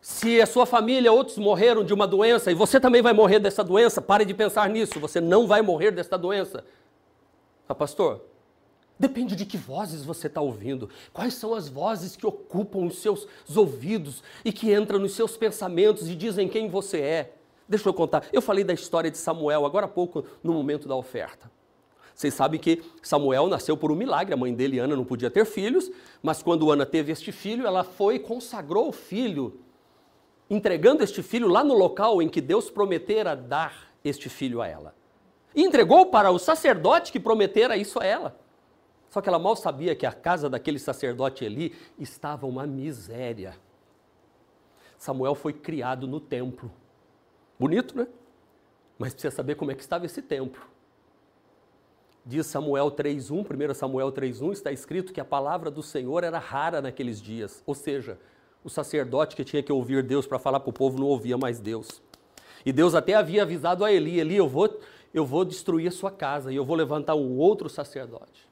[0.00, 3.64] Se a sua família, outros morreram de uma doença e você também vai morrer dessa
[3.64, 6.64] doença, pare de pensar nisso, você não vai morrer desta doença.
[7.68, 8.22] Ah, pastor,
[8.98, 10.88] Depende de que vozes você está ouvindo.
[11.12, 16.08] Quais são as vozes que ocupam os seus ouvidos e que entram nos seus pensamentos
[16.08, 17.32] e dizem quem você é.
[17.68, 18.24] Deixa eu contar.
[18.32, 21.50] Eu falei da história de Samuel agora há pouco, no momento da oferta.
[22.14, 24.32] Vocês sabem que Samuel nasceu por um milagre.
[24.32, 25.90] A mãe dele, Ana, não podia ter filhos,
[26.22, 29.60] mas quando Ana teve este filho, ela foi e consagrou o filho,
[30.48, 34.94] entregando este filho lá no local em que Deus prometera dar este filho a ela.
[35.54, 38.45] E entregou para o sacerdote que prometera isso a ela.
[39.16, 43.56] Só que ela mal sabia que a casa daquele sacerdote Eli estava uma miséria.
[44.98, 46.70] Samuel foi criado no templo.
[47.58, 48.06] Bonito, né?
[48.98, 50.62] Mas precisa saber como é que estava esse templo.
[52.26, 56.82] Diz Samuel 3:1, 1 Samuel 3:1 está escrito que a palavra do Senhor era rara
[56.82, 58.18] naqueles dias, ou seja,
[58.62, 61.58] o sacerdote que tinha que ouvir Deus para falar para o povo não ouvia mais
[61.58, 62.02] Deus.
[62.66, 64.78] E Deus até havia avisado a Eli: Eli, eu vou,
[65.14, 68.46] eu vou destruir a sua casa e eu vou levantar um outro sacerdote.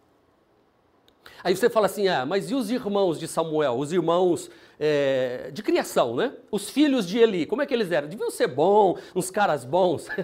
[1.42, 5.62] Aí você fala assim: ah, mas e os irmãos de Samuel, os irmãos é, de
[5.62, 6.32] criação, né?
[6.50, 8.08] Os filhos de Eli, como é que eles eram?
[8.08, 10.08] Deviam ser bons, uns caras bons.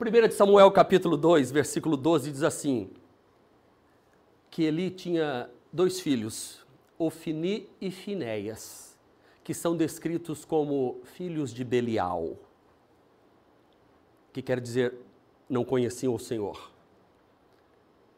[0.00, 2.90] 1 de Samuel capítulo 2, versículo 12 diz assim:
[4.50, 6.64] que Eli tinha dois filhos,
[6.98, 8.96] Ofini e Finéias,
[9.42, 12.36] que são descritos como filhos de Belial,
[14.32, 14.94] que quer dizer
[15.48, 16.73] não conheciam o Senhor.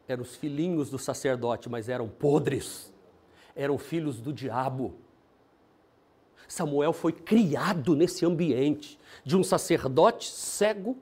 [0.07, 2.91] Eram os filhinhos do sacerdote, mas eram podres,
[3.55, 4.95] eram filhos do diabo.
[6.47, 10.97] Samuel foi criado nesse ambiente de um sacerdote cego,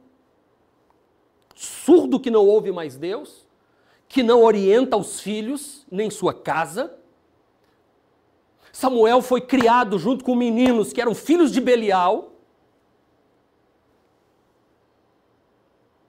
[1.54, 3.46] surdo que não ouve mais Deus,
[4.08, 6.98] que não orienta os filhos, nem sua casa.
[8.72, 12.35] Samuel foi criado junto com meninos que eram filhos de Belial.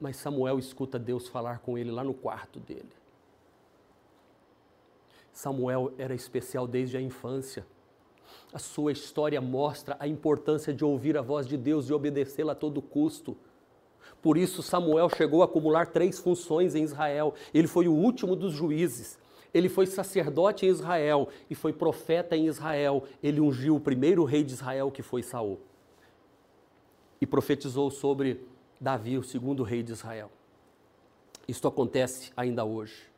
[0.01, 2.93] Mas Samuel escuta Deus falar com ele lá no quarto dele.
[5.33, 7.67] Samuel era especial desde a infância.
[8.53, 12.57] A sua história mostra a importância de ouvir a voz de Deus e obedecê-la a
[12.57, 13.37] todo custo.
[14.23, 17.35] Por isso, Samuel chegou a acumular três funções em Israel.
[17.53, 19.19] Ele foi o último dos juízes.
[19.53, 23.05] Ele foi sacerdote em Israel e foi profeta em Israel.
[23.23, 25.61] Ele ungiu o primeiro rei de Israel, que foi Saul.
[27.21, 28.45] E profetizou sobre
[28.81, 30.31] Davi, o segundo rei de Israel.
[31.49, 33.11] Isto acontece ainda hoje.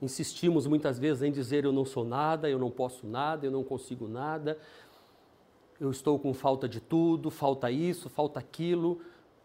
[0.00, 3.64] Insistimos muitas vezes em dizer eu não sou nada, eu não posso nada, eu não
[3.64, 4.58] consigo nada,
[5.80, 9.00] eu estou com falta de tudo, falta isso, falta aquilo.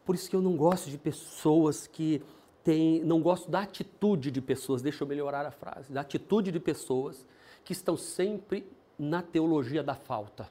[0.06, 2.22] Por isso que eu não gosto de pessoas que
[2.64, 6.60] têm, não gosto da atitude de pessoas, deixa eu melhorar a frase, da atitude de
[6.60, 7.26] pessoas
[7.64, 8.66] que estão sempre
[8.98, 10.50] na teologia da falta.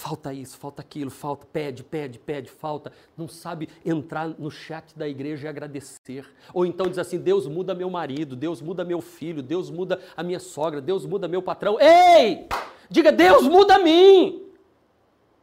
[0.00, 2.90] Falta isso, falta aquilo, falta, pede, pede, pede, falta.
[3.18, 6.26] Não sabe entrar no chat da igreja e agradecer.
[6.54, 10.22] Ou então diz assim: Deus muda meu marido, Deus muda meu filho, Deus muda a
[10.22, 11.78] minha sogra, Deus muda meu patrão.
[11.78, 12.48] Ei!
[12.88, 14.42] Diga, Deus, muda a mim.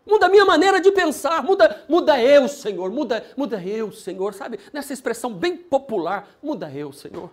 [0.04, 4.58] Muda a minha maneira de pensar, muda, muda eu, Senhor, muda, muda eu, Senhor, sabe?
[4.74, 7.30] Nessa expressão bem popular, muda eu, Senhor.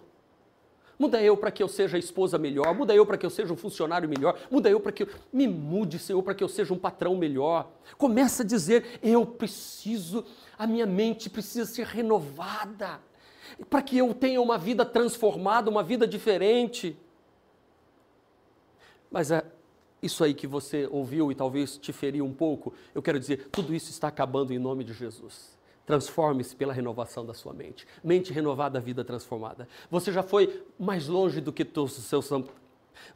[0.98, 3.52] Muda eu para que eu seja a esposa melhor, muda eu para que eu seja
[3.52, 6.72] um funcionário melhor, muda eu para que eu me mude, Senhor, para que eu seja
[6.72, 7.70] um patrão melhor.
[7.98, 10.24] Começa a dizer: eu preciso,
[10.57, 13.00] a minha mente precisa ser renovada,
[13.68, 16.96] para que eu tenha uma vida transformada, uma vida diferente.
[19.11, 19.44] Mas a,
[20.00, 23.74] isso aí que você ouviu e talvez te feriu um pouco, eu quero dizer, tudo
[23.74, 25.57] isso está acabando em nome de Jesus.
[25.87, 27.87] Transforme-se pela renovação da sua mente.
[28.03, 29.68] Mente renovada, vida transformada.
[29.90, 32.31] Você já foi mais longe do que todos os seus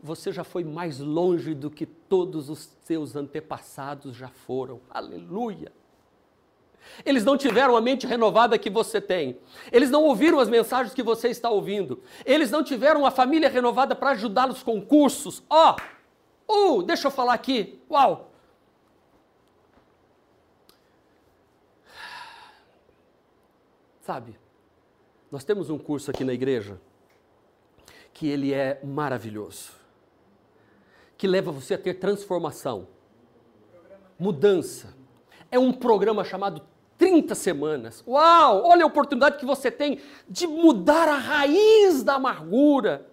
[0.03, 4.81] você já foi mais longe do que todos os seus antepassados já foram.
[4.91, 5.73] Aleluia!
[7.05, 9.39] Eles não tiveram a mente renovada que você tem.
[9.71, 12.03] Eles não ouviram as mensagens que você está ouvindo.
[12.25, 15.43] Eles não tiveram a família renovada para ajudá-los com cursos.
[15.49, 15.99] Ó, oh,
[16.51, 17.79] Uh, deixa eu falar aqui.
[17.91, 18.28] Uau!
[24.09, 24.38] Sabe,
[25.31, 26.81] nós temos um curso aqui na igreja
[28.14, 29.73] que ele é maravilhoso.
[31.18, 32.88] Que leva você a ter transformação,
[34.18, 34.97] mudança.
[35.51, 36.62] É um programa chamado
[36.97, 38.03] 30 semanas.
[38.09, 38.62] Uau!
[38.64, 43.07] Olha a oportunidade que você tem de mudar a raiz da amargura.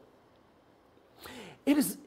[1.65, 1.99] Eles,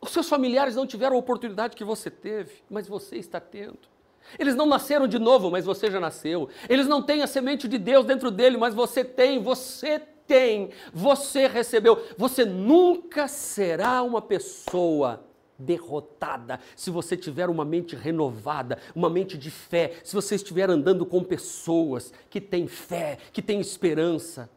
[0.00, 3.97] os seus familiares não tiveram a oportunidade que você teve, mas você está tendo.
[4.38, 6.48] Eles não nasceram de novo, mas você já nasceu.
[6.68, 11.46] Eles não têm a semente de Deus dentro dele, mas você tem, você tem, você
[11.46, 12.04] recebeu.
[12.16, 15.24] Você nunca será uma pessoa
[15.58, 21.04] derrotada se você tiver uma mente renovada, uma mente de fé, se você estiver andando
[21.04, 24.48] com pessoas que têm fé, que têm esperança.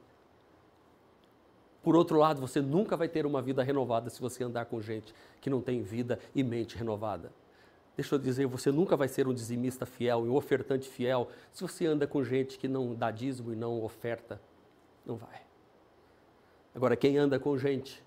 [1.81, 5.15] Por outro lado, você nunca vai ter uma vida renovada se você andar com gente
[5.39, 7.31] que não tem vida e mente renovada.
[7.95, 11.85] Deixa eu dizer, você nunca vai ser um dizimista fiel um ofertante fiel se você
[11.85, 14.41] anda com gente que não dá dízimo e não oferta.
[15.05, 15.41] Não vai.
[16.73, 18.01] Agora, quem anda com gente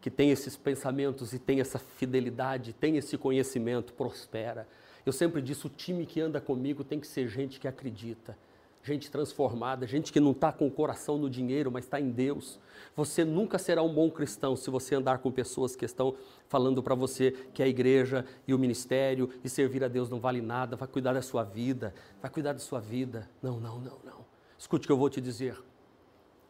[0.00, 4.66] que tem esses pensamentos e tem essa fidelidade, tem esse conhecimento, prospera.
[5.04, 8.36] Eu sempre disse: o time que anda comigo tem que ser gente que acredita,
[8.82, 12.58] gente transformada, gente que não está com o coração no dinheiro, mas está em Deus.
[12.96, 16.14] Você nunca será um bom cristão se você andar com pessoas que estão
[16.48, 20.40] falando para você que a igreja e o ministério e servir a Deus não vale
[20.40, 23.28] nada, vai cuidar da sua vida, vai cuidar da sua vida.
[23.42, 24.24] Não, não, não, não.
[24.58, 25.56] Escute o que eu vou te dizer.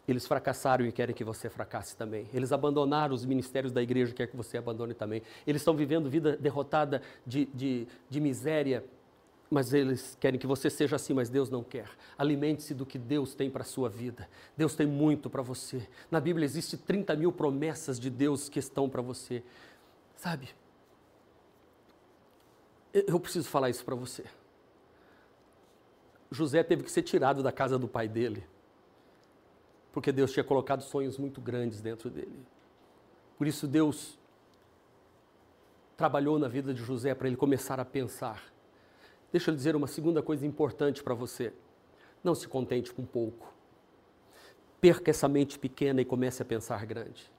[0.06, 2.26] Eles fracassaram e querem que você fracasse também.
[2.32, 5.22] Eles abandonaram os ministérios da igreja e querem que você abandone também.
[5.46, 8.82] Eles estão vivendo vida derrotada de, de, de miséria,
[9.50, 11.88] mas eles querem que você seja assim, mas Deus não quer.
[12.16, 14.28] Alimente-se do que Deus tem para a sua vida.
[14.56, 15.88] Deus tem muito para você.
[16.10, 19.42] Na Bíblia existe 30 mil promessas de Deus que estão para você.
[20.16, 20.50] Sabe?
[22.92, 24.24] Eu preciso falar isso para você.
[26.30, 28.44] José teve que ser tirado da casa do pai dele
[29.98, 32.46] porque Deus tinha colocado sonhos muito grandes dentro dele.
[33.36, 34.16] Por isso Deus
[35.96, 38.40] trabalhou na vida de José para ele começar a pensar.
[39.30, 41.52] Deixa eu dizer uma segunda coisa importante para você.
[42.24, 43.52] Não se contente com pouco.
[44.80, 47.30] Perca essa mente pequena e comece a pensar grande.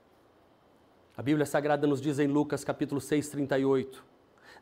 [1.18, 4.06] A Bíblia Sagrada nos diz em Lucas capítulo 6, 38,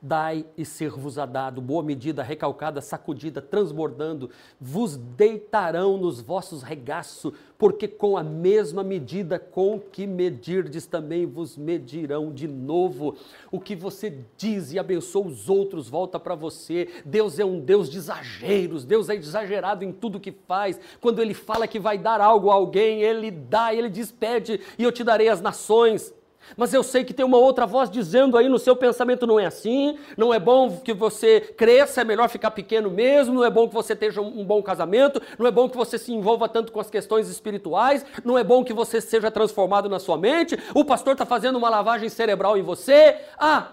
[0.01, 4.29] Dai e ser-vos-á dado, boa medida, recalcada, sacudida, transbordando,
[4.59, 11.57] vos deitarão nos vossos regaços, porque com a mesma medida com que medirdes também vos
[11.57, 13.15] medirão de novo.
[13.51, 16.87] O que você diz e abençoa os outros volta para você.
[17.03, 20.79] Deus é um Deus de exageros, Deus é exagerado em tudo que faz.
[21.01, 24.91] Quando Ele fala que vai dar algo a alguém, Ele dá, Ele despede, e eu
[24.91, 26.13] te darei as nações.
[26.55, 29.45] Mas eu sei que tem uma outra voz dizendo aí no seu pensamento: não é
[29.45, 33.67] assim, não é bom que você cresça, é melhor ficar pequeno mesmo, não é bom
[33.67, 36.79] que você tenha um bom casamento, não é bom que você se envolva tanto com
[36.79, 41.13] as questões espirituais, não é bom que você seja transformado na sua mente, o pastor
[41.13, 43.17] está fazendo uma lavagem cerebral em você.
[43.37, 43.69] Ah,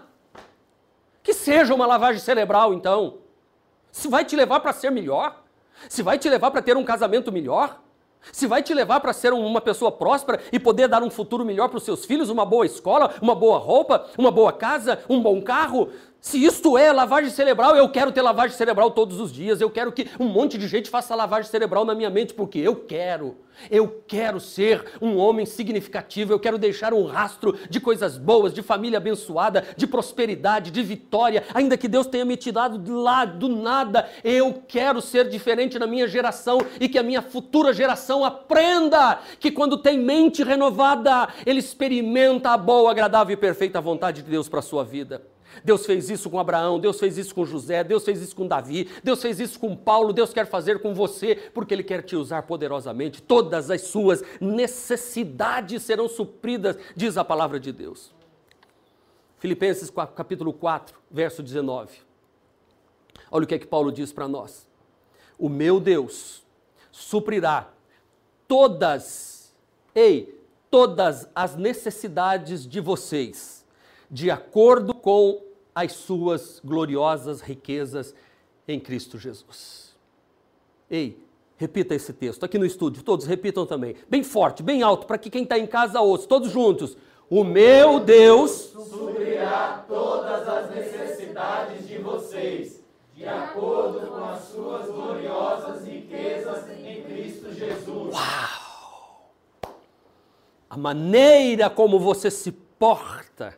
[1.23, 3.19] que seja uma lavagem cerebral então.
[3.91, 5.41] Se vai te levar para ser melhor,
[5.89, 7.81] se vai te levar para ter um casamento melhor,
[8.31, 11.69] se vai te levar para ser uma pessoa próspera e poder dar um futuro melhor
[11.69, 15.41] para os seus filhos, uma boa escola, uma boa roupa, uma boa casa, um bom
[15.41, 15.89] carro,
[16.25, 19.61] se isto é lavagem cerebral, eu quero ter lavagem cerebral todos os dias.
[19.61, 22.75] Eu quero que um monte de gente faça lavagem cerebral na minha mente, porque eu
[22.75, 23.37] quero.
[23.69, 28.63] Eu quero ser um homem significativo, eu quero deixar um rastro de coisas boas, de
[28.63, 33.47] família abençoada, de prosperidade, de vitória, ainda que Deus tenha me tirado de lá do
[33.47, 34.09] nada.
[34.23, 39.51] Eu quero ser diferente na minha geração e que a minha futura geração aprenda que
[39.51, 44.59] quando tem mente renovada, ele experimenta a boa, agradável e perfeita vontade de Deus para
[44.59, 45.34] a sua vida.
[45.63, 48.89] Deus fez isso com Abraão, Deus fez isso com José, Deus fez isso com Davi,
[49.03, 52.43] Deus fez isso com Paulo, Deus quer fazer com você, porque Ele quer te usar
[52.43, 53.21] poderosamente.
[53.21, 58.13] Todas as suas necessidades serão supridas, diz a palavra de Deus.
[59.37, 61.99] Filipenses capítulo 4, verso 19.
[63.31, 64.67] Olha o que é que Paulo diz para nós.
[65.37, 66.43] O meu Deus
[66.91, 67.69] suprirá
[68.47, 69.53] todas,
[69.93, 73.64] ei, todas as necessidades de vocês,
[74.09, 75.41] de acordo com
[75.73, 78.15] as suas gloriosas riquezas
[78.67, 79.95] em Cristo Jesus.
[80.89, 81.19] Ei,
[81.57, 85.29] repita esse texto aqui no estúdio, todos repitam também, bem forte, bem alto, para que
[85.29, 86.97] quem está em casa ouça, todos juntos.
[87.29, 92.83] O meu Deus suprirá todas as necessidades de vocês,
[93.15, 98.13] de acordo com as suas gloriosas riquezas em Cristo Jesus.
[98.13, 99.31] Uau!
[100.69, 103.57] A maneira como você se porta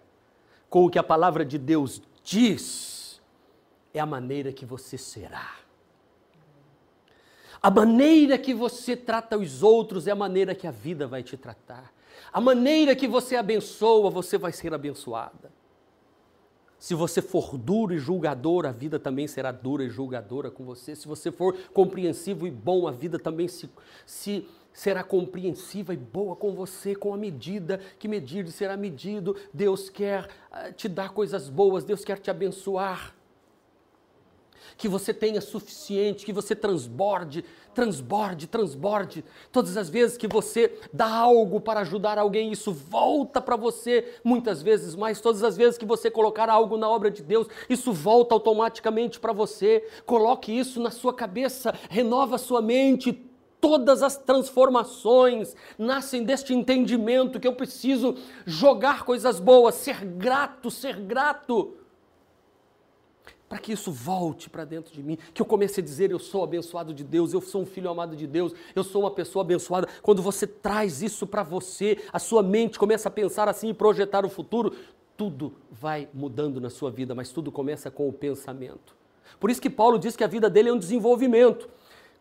[0.69, 3.21] com o que a palavra de Deus diz,
[3.93, 5.55] é a maneira que você será.
[7.61, 11.35] A maneira que você trata os outros é a maneira que a vida vai te
[11.35, 11.91] tratar.
[12.31, 15.51] A maneira que você abençoa, você vai ser abençoada.
[16.77, 20.95] Se você for duro e julgador, a vida também será dura e julgadora com você.
[20.95, 23.67] Se você for compreensivo e bom, a vida também se,
[24.05, 24.47] se
[24.77, 29.35] será compreensiva e boa com você, com a medida que medir será medido.
[29.51, 33.15] Deus quer uh, te dar coisas boas, Deus quer te abençoar.
[34.77, 39.25] Que você tenha suficiente, que você transborde, transborde, transborde.
[39.51, 44.61] Todas as vezes que você dá algo para ajudar alguém, isso volta para você muitas
[44.61, 45.19] vezes mais.
[45.19, 49.33] Todas as vezes que você colocar algo na obra de Deus, isso volta automaticamente para
[49.33, 49.83] você.
[50.05, 53.27] Coloque isso na sua cabeça, renova sua mente,
[53.59, 60.99] Todas as transformações nascem deste entendimento que eu preciso jogar coisas boas, ser grato, ser
[60.99, 61.73] grato.
[63.49, 66.43] Para que isso volte para dentro de mim, que eu comece a dizer: eu sou
[66.43, 69.87] abençoado de Deus, eu sou um filho amado de Deus, eu sou uma pessoa abençoada.
[70.01, 74.25] Quando você traz isso para você, a sua mente começa a pensar assim e projetar
[74.25, 74.73] o futuro,
[75.15, 78.95] tudo vai mudando na sua vida, mas tudo começa com o pensamento.
[79.39, 81.69] Por isso que Paulo diz que a vida dele é um desenvolvimento.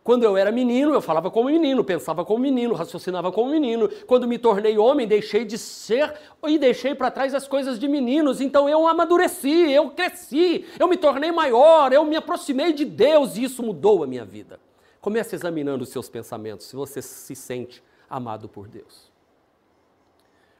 [0.06, 3.88] Quando eu era menino, eu falava como menino, pensava como menino, raciocinava como menino.
[4.06, 6.14] Quando me tornei homem, deixei de ser
[6.46, 8.40] e deixei para trás as coisas de meninos.
[8.40, 13.42] Então eu amadureci, eu cresci, eu me tornei maior, eu me aproximei de Deus e
[13.42, 14.60] isso mudou a minha vida.
[15.00, 19.10] Comece examinando os seus pensamentos, se você se sente amado por Deus.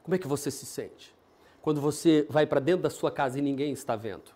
[0.03, 1.15] Como é que você se sente?
[1.61, 4.29] Quando você vai para dentro da sua casa e ninguém está vendo.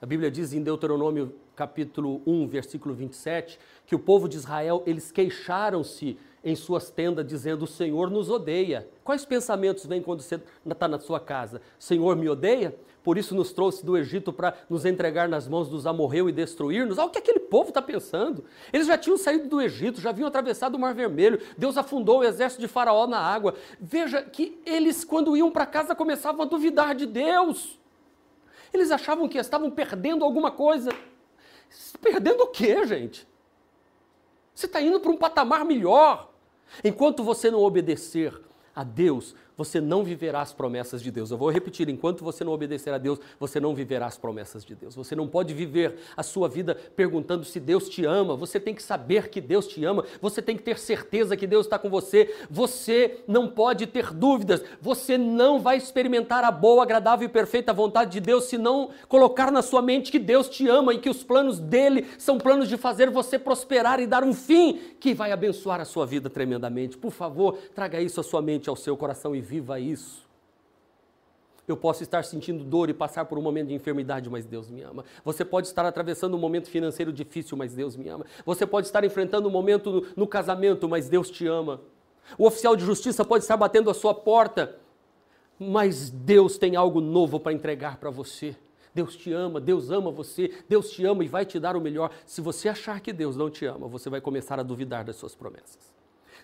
[0.00, 5.10] A Bíblia diz em Deuteronômio capítulo 1, versículo 27, que o povo de Israel, eles
[5.10, 8.88] queixaram-se em suas tendas, dizendo: O Senhor nos odeia.
[9.02, 11.60] Quais pensamentos vêm quando você está na sua casa?
[11.76, 12.76] Senhor me odeia?
[13.02, 16.96] Por isso nos trouxe do Egito para nos entregar nas mãos dos amorreu e destruir-nos?
[16.96, 18.44] Olha o que aquele povo está pensando.
[18.72, 22.24] Eles já tinham saído do Egito, já haviam atravessado o Mar Vermelho, Deus afundou o
[22.24, 23.54] exército de Faraó na água.
[23.80, 27.80] Veja que eles, quando iam para casa, começavam a duvidar de Deus.
[28.72, 30.90] Eles achavam que estavam perdendo alguma coisa.
[32.00, 33.26] Perdendo o quê, gente?
[34.54, 36.30] Você está indo para um patamar melhor.
[36.82, 38.38] Enquanto você não obedecer
[38.74, 41.32] a Deus, você não viverá as promessas de Deus.
[41.32, 44.76] Eu vou repetir: enquanto você não obedecer a Deus, você não viverá as promessas de
[44.76, 44.94] Deus.
[44.94, 48.36] Você não pode viver a sua vida perguntando se Deus te ama.
[48.36, 50.04] Você tem que saber que Deus te ama.
[50.22, 52.32] Você tem que ter certeza que Deus está com você.
[52.48, 54.62] Você não pode ter dúvidas.
[54.80, 59.50] Você não vai experimentar a boa, agradável e perfeita vontade de Deus se não colocar
[59.50, 62.76] na sua mente que Deus te ama e que os planos dele são planos de
[62.76, 66.96] fazer você prosperar e dar um fim que vai abençoar a sua vida tremendamente.
[66.96, 70.28] Por favor, traga isso à sua mente, ao seu coração e viva isso.
[71.66, 74.82] Eu posso estar sentindo dor e passar por um momento de enfermidade, mas Deus me
[74.82, 75.04] ama.
[75.24, 78.24] Você pode estar atravessando um momento financeiro difícil, mas Deus me ama.
[78.46, 81.80] Você pode estar enfrentando um momento no, no casamento, mas Deus te ama.
[82.38, 84.76] O oficial de justiça pode estar batendo a sua porta,
[85.58, 88.56] mas Deus tem algo novo para entregar para você.
[88.94, 92.10] Deus te ama, Deus ama você, Deus te ama e vai te dar o melhor.
[92.24, 95.34] Se você achar que Deus não te ama, você vai começar a duvidar das suas
[95.34, 95.87] promessas.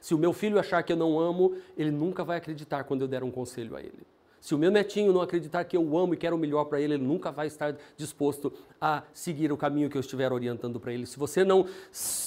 [0.04, 3.08] Se o meu filho achar que eu não amo, ele nunca vai acreditar quando eu
[3.08, 4.06] der um conselho a ele.
[4.38, 6.92] Se o meu netinho não acreditar que eu amo e quero o melhor para ele,
[6.92, 11.06] ele nunca vai estar disposto a seguir o caminho que eu estiver orientando para ele.
[11.06, 11.66] Se você não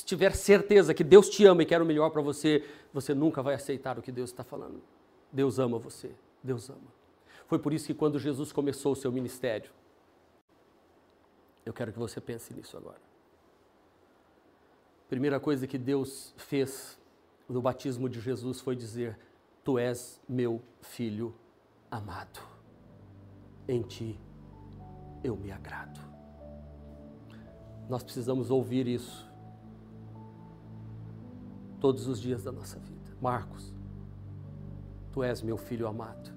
[0.07, 3.53] tiver certeza que Deus te ama e quer o melhor para você, você nunca vai
[3.53, 4.81] aceitar o que Deus está falando.
[5.31, 6.09] Deus ama você.
[6.41, 6.91] Deus ama.
[7.45, 9.69] Foi por isso que quando Jesus começou o seu ministério,
[11.63, 12.97] eu quero que você pense nisso agora.
[15.07, 16.97] Primeira coisa que Deus fez
[17.47, 19.17] no batismo de Jesus foi dizer:
[19.63, 21.33] Tu és meu filho
[21.89, 22.39] amado,
[23.67, 24.19] em ti
[25.23, 25.99] eu me agrado.
[27.89, 29.25] Nós precisamos ouvir isso
[31.79, 33.15] todos os dias da nossa vida.
[33.21, 33.73] Marcos,
[35.11, 36.31] tu és meu filho amado,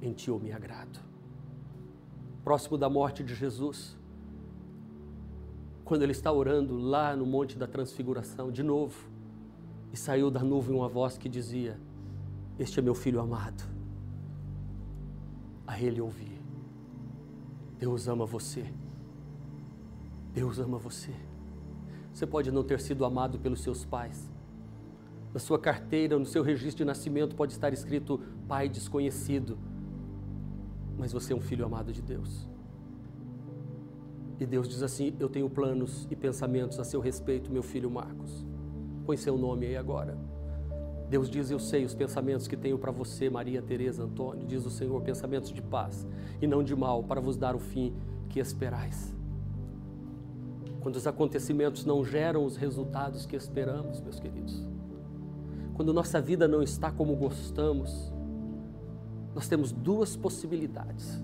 [0.00, 0.98] em ti eu me agrado.
[2.42, 3.96] Próximo da morte de Jesus,
[5.84, 9.07] quando ele está orando lá no Monte da Transfiguração, de novo,
[9.92, 11.78] e saiu da nuvem uma voz que dizia:
[12.58, 13.62] Este é meu filho amado.
[15.66, 16.38] A ele ouvi.
[17.78, 18.66] Deus ama você.
[20.32, 21.12] Deus ama você.
[22.12, 24.30] Você pode não ter sido amado pelos seus pais.
[25.32, 29.58] Na sua carteira, no seu registro de nascimento, pode estar escrito pai desconhecido.
[30.96, 32.48] Mas você é um filho amado de Deus.
[34.40, 38.47] E Deus diz assim: Eu tenho planos e pensamentos a seu respeito, meu filho Marcos.
[39.08, 40.18] Põe seu nome aí agora.
[41.08, 44.70] Deus diz: Eu sei os pensamentos que tenho para você, Maria Teresa Antônio, diz o
[44.70, 46.06] Senhor, pensamentos de paz
[46.42, 47.94] e não de mal, para vos dar o fim
[48.28, 49.16] que esperais.
[50.80, 54.68] Quando os acontecimentos não geram os resultados que esperamos, meus queridos,
[55.72, 58.12] quando nossa vida não está como gostamos,
[59.34, 61.18] nós temos duas possibilidades.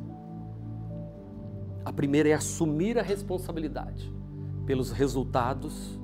[1.84, 4.10] A primeira é assumir a responsabilidade
[4.64, 6.02] pelos resultados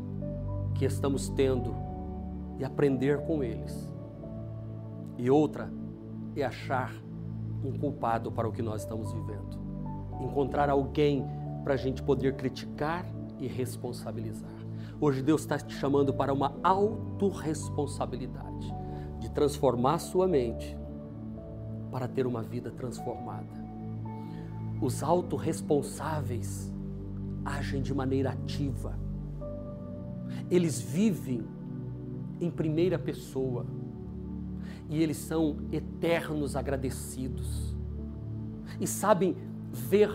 [0.81, 1.77] que estamos tendo
[2.59, 3.93] e aprender com eles.
[5.19, 5.71] E outra
[6.35, 6.91] é achar
[7.63, 9.61] um culpado para o que nós estamos vivendo.
[10.23, 11.23] Encontrar alguém
[11.63, 13.05] para a gente poder criticar
[13.39, 14.49] e responsabilizar.
[14.99, 18.75] Hoje Deus está te chamando para uma autorresponsabilidade,
[19.19, 20.79] de transformar sua mente
[21.91, 23.69] para ter uma vida transformada.
[24.81, 26.73] Os autorresponsáveis
[27.45, 28.99] agem de maneira ativa
[30.51, 31.43] eles vivem
[32.41, 33.67] em primeira pessoa
[34.89, 37.75] e eles são eternos agradecidos
[38.81, 39.37] e sabem
[39.71, 40.11] ver,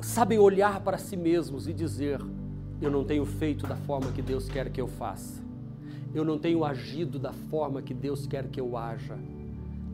[0.00, 2.20] sabem olhar para si mesmos e dizer:
[2.80, 5.42] Eu não tenho feito da forma que Deus quer que eu faça,
[6.14, 9.18] eu não tenho agido da forma que Deus quer que eu haja.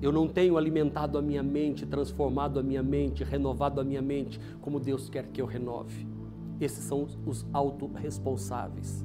[0.02, 4.38] Eu não tenho alimentado a minha mente, transformado a minha mente, renovado a minha mente
[4.60, 6.13] como Deus quer que eu renove.
[6.60, 9.04] Esses são os autorresponsáveis.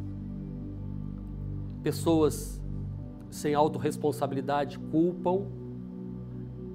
[1.81, 2.61] Pessoas
[3.29, 5.47] sem autorresponsabilidade culpam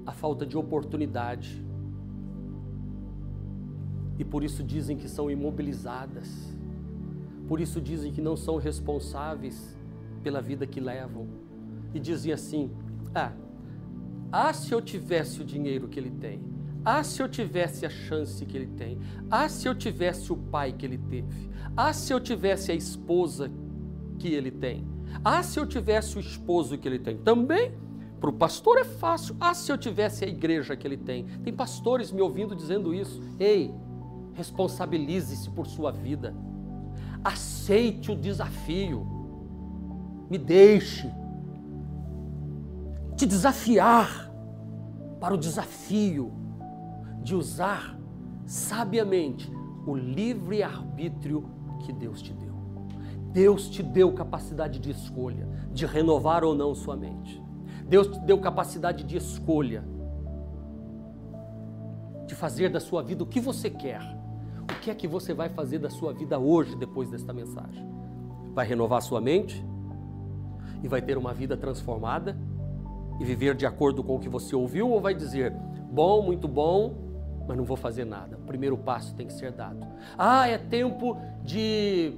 [0.05, 1.63] a falta de oportunidade.
[4.17, 6.55] E por isso dizem que são imobilizadas.
[7.47, 9.77] Por isso dizem que não são responsáveis
[10.23, 11.27] pela vida que levam
[11.93, 12.71] e dizem assim:
[13.13, 13.33] ah,
[14.31, 16.41] ah, se eu tivesse o dinheiro que ele tem,
[16.85, 18.99] ah, se eu tivesse a chance que ele tem,
[19.31, 23.51] ah, se eu tivesse o pai que ele teve, ah, se eu tivesse a esposa
[24.19, 24.87] que ele tem,
[25.23, 27.17] ah, se eu tivesse o esposo que ele tem.
[27.17, 27.73] Também
[28.19, 29.35] para o pastor é fácil.
[29.39, 31.25] Ah, se eu tivesse a igreja que ele tem.
[31.43, 33.21] Tem pastores me ouvindo dizendo isso.
[33.39, 33.73] Ei,
[34.33, 36.35] responsabilize-se por sua vida.
[37.23, 39.05] Aceite o desafio.
[40.29, 41.11] Me deixe
[43.15, 44.31] te desafiar
[45.19, 46.44] para o desafio
[47.25, 47.99] de usar
[48.45, 49.51] sabiamente
[49.87, 51.43] o livre arbítrio
[51.79, 52.53] que Deus te deu.
[53.31, 57.43] Deus te deu capacidade de escolha, de renovar ou não sua mente.
[57.87, 59.83] Deus te deu capacidade de escolha,
[62.27, 64.03] de fazer da sua vida o que você quer.
[64.61, 67.83] O que é que você vai fazer da sua vida hoje, depois desta mensagem?
[68.53, 69.65] Vai renovar sua mente?
[70.83, 72.37] E vai ter uma vida transformada?
[73.19, 74.91] E viver de acordo com o que você ouviu?
[74.91, 75.51] Ou vai dizer,
[75.91, 77.04] bom, muito bom,
[77.47, 78.37] mas não vou fazer nada?
[78.37, 79.85] O primeiro passo tem que ser dado.
[80.17, 82.13] Ah, é tempo de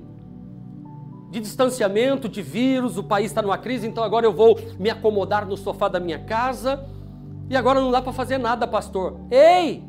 [1.29, 5.45] de distanciamento, de vírus, o país está numa crise, então agora eu vou me acomodar
[5.45, 6.85] no sofá da minha casa
[7.49, 9.19] e agora não dá para fazer nada, pastor.
[9.29, 9.83] Ei!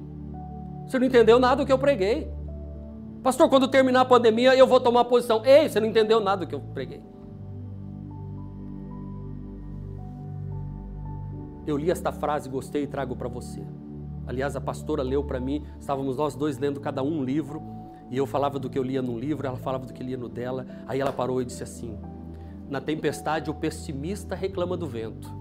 [0.87, 2.29] Você não entendeu nada do que eu preguei.
[3.23, 5.45] Pastor, quando terminar a pandemia eu vou tomar posição.
[5.45, 7.03] Ei, você não entendeu nada do que eu preguei.
[11.67, 13.63] Eu li esta frase, gostei e trago para você.
[14.29, 17.63] Aliás, a pastora leu para mim, estávamos nós dois lendo cada um um livro.
[18.11, 20.29] E eu falava do que eu lia num livro, ela falava do que lia no
[20.29, 20.67] dela.
[20.87, 21.99] Aí ela parou e disse assim:
[22.69, 25.33] Na tempestade, o pessimista reclama do vento.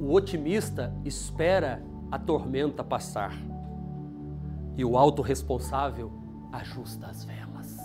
[0.00, 3.34] O otimista espera a tormenta passar.
[4.74, 6.10] E o autorresponsável
[6.50, 7.78] ajusta as velas.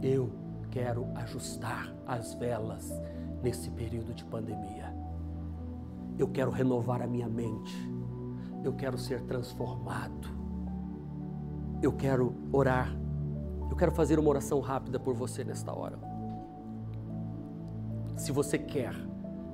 [0.00, 0.30] Eu
[0.70, 2.90] quero ajustar as velas
[3.42, 4.94] nesse período de pandemia.
[6.16, 7.76] Eu quero renovar a minha mente.
[8.64, 10.44] Eu quero ser transformado
[11.84, 12.96] eu quero orar.
[13.70, 15.98] Eu quero fazer uma oração rápida por você nesta hora.
[18.16, 18.94] Se você quer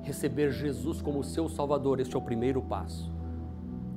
[0.03, 3.11] receber Jesus como seu Salvador, este é o primeiro passo.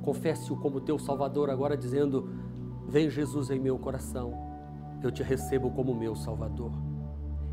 [0.01, 2.29] Confesse-o como teu Salvador agora, dizendo:
[2.87, 4.33] Vem Jesus em meu coração,
[5.01, 6.71] eu te recebo como meu Salvador.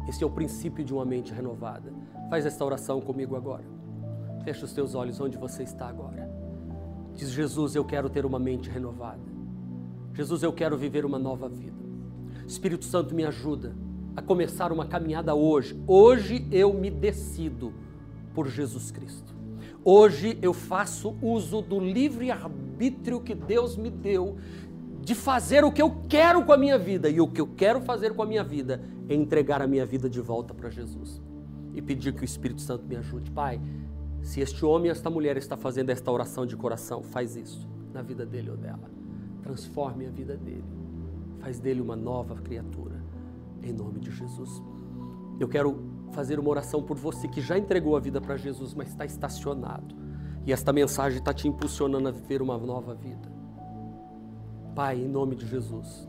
[0.08, 1.92] Esse é o princípio de uma mente renovada.
[2.28, 3.64] Faz esta oração comigo agora.
[4.42, 6.31] Feche os teus olhos onde você está agora.
[7.14, 9.20] Diz Jesus: Eu quero ter uma mente renovada.
[10.14, 11.80] Jesus, eu quero viver uma nova vida.
[12.46, 13.74] Espírito Santo, me ajuda
[14.14, 15.80] a começar uma caminhada hoje.
[15.86, 17.72] Hoje eu me decido
[18.34, 19.32] por Jesus Cristo.
[19.84, 24.36] Hoje eu faço uso do livre arbítrio que Deus me deu
[25.00, 27.08] de fazer o que eu quero com a minha vida.
[27.08, 30.08] E o que eu quero fazer com a minha vida é entregar a minha vida
[30.08, 31.20] de volta para Jesus.
[31.74, 33.30] E pedir que o Espírito Santo me ajude.
[33.30, 33.60] Pai,
[34.22, 38.24] se este homem esta mulher está fazendo esta oração de coração, faz isso na vida
[38.24, 39.02] dele ou dela
[39.42, 40.64] transforme a vida dele,
[41.40, 43.02] faz dele uma nova criatura,
[43.62, 44.62] em nome de Jesus.
[45.38, 45.78] Eu quero
[46.12, 49.94] fazer uma oração por você que já entregou a vida para Jesus, mas está estacionado.
[50.46, 53.30] E esta mensagem está te impulsionando a viver uma nova vida.
[54.74, 56.08] Pai, em nome de Jesus,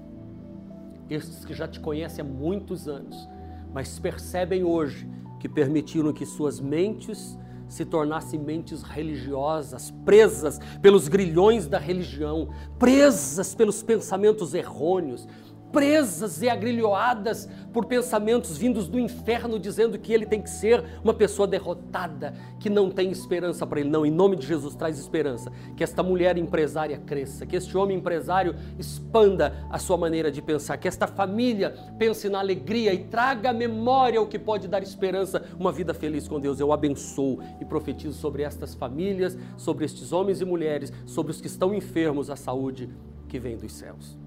[1.09, 3.27] estes que já te conhecem há muitos anos,
[3.73, 5.09] mas percebem hoje
[5.39, 7.37] que permitiram que suas mentes
[7.67, 15.27] se tornassem mentes religiosas, presas pelos grilhões da religião, presas pelos pensamentos errôneos,
[15.73, 21.13] presas e agrilhoadas por pensamentos vindos do inferno, dizendo que ele tem que ser uma
[21.13, 23.89] pessoa derrotada, que não tem esperança para ele.
[23.89, 25.51] Não, em nome de Jesus, traz esperança.
[25.75, 30.77] Que esta mulher empresária cresça, que este homem empresário expanda a sua maneira de pensar,
[30.77, 35.43] que esta família pense na alegria e traga à memória o que pode dar esperança,
[35.59, 36.59] uma vida feliz com Deus.
[36.59, 41.47] Eu abençoo e profetizo sobre estas famílias, sobre estes homens e mulheres, sobre os que
[41.47, 42.87] estão enfermos, a saúde
[43.27, 44.22] que vem dos céus.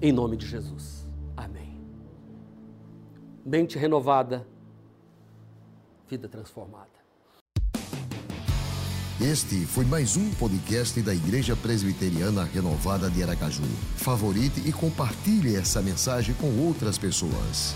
[0.00, 1.08] Em nome de Jesus.
[1.36, 1.80] Amém.
[3.44, 4.46] Mente renovada,
[6.08, 6.86] vida transformada.
[9.20, 13.64] Este foi mais um podcast da Igreja Presbiteriana Renovada de Aracaju.
[13.96, 17.74] Favorite e compartilhe essa mensagem com outras pessoas.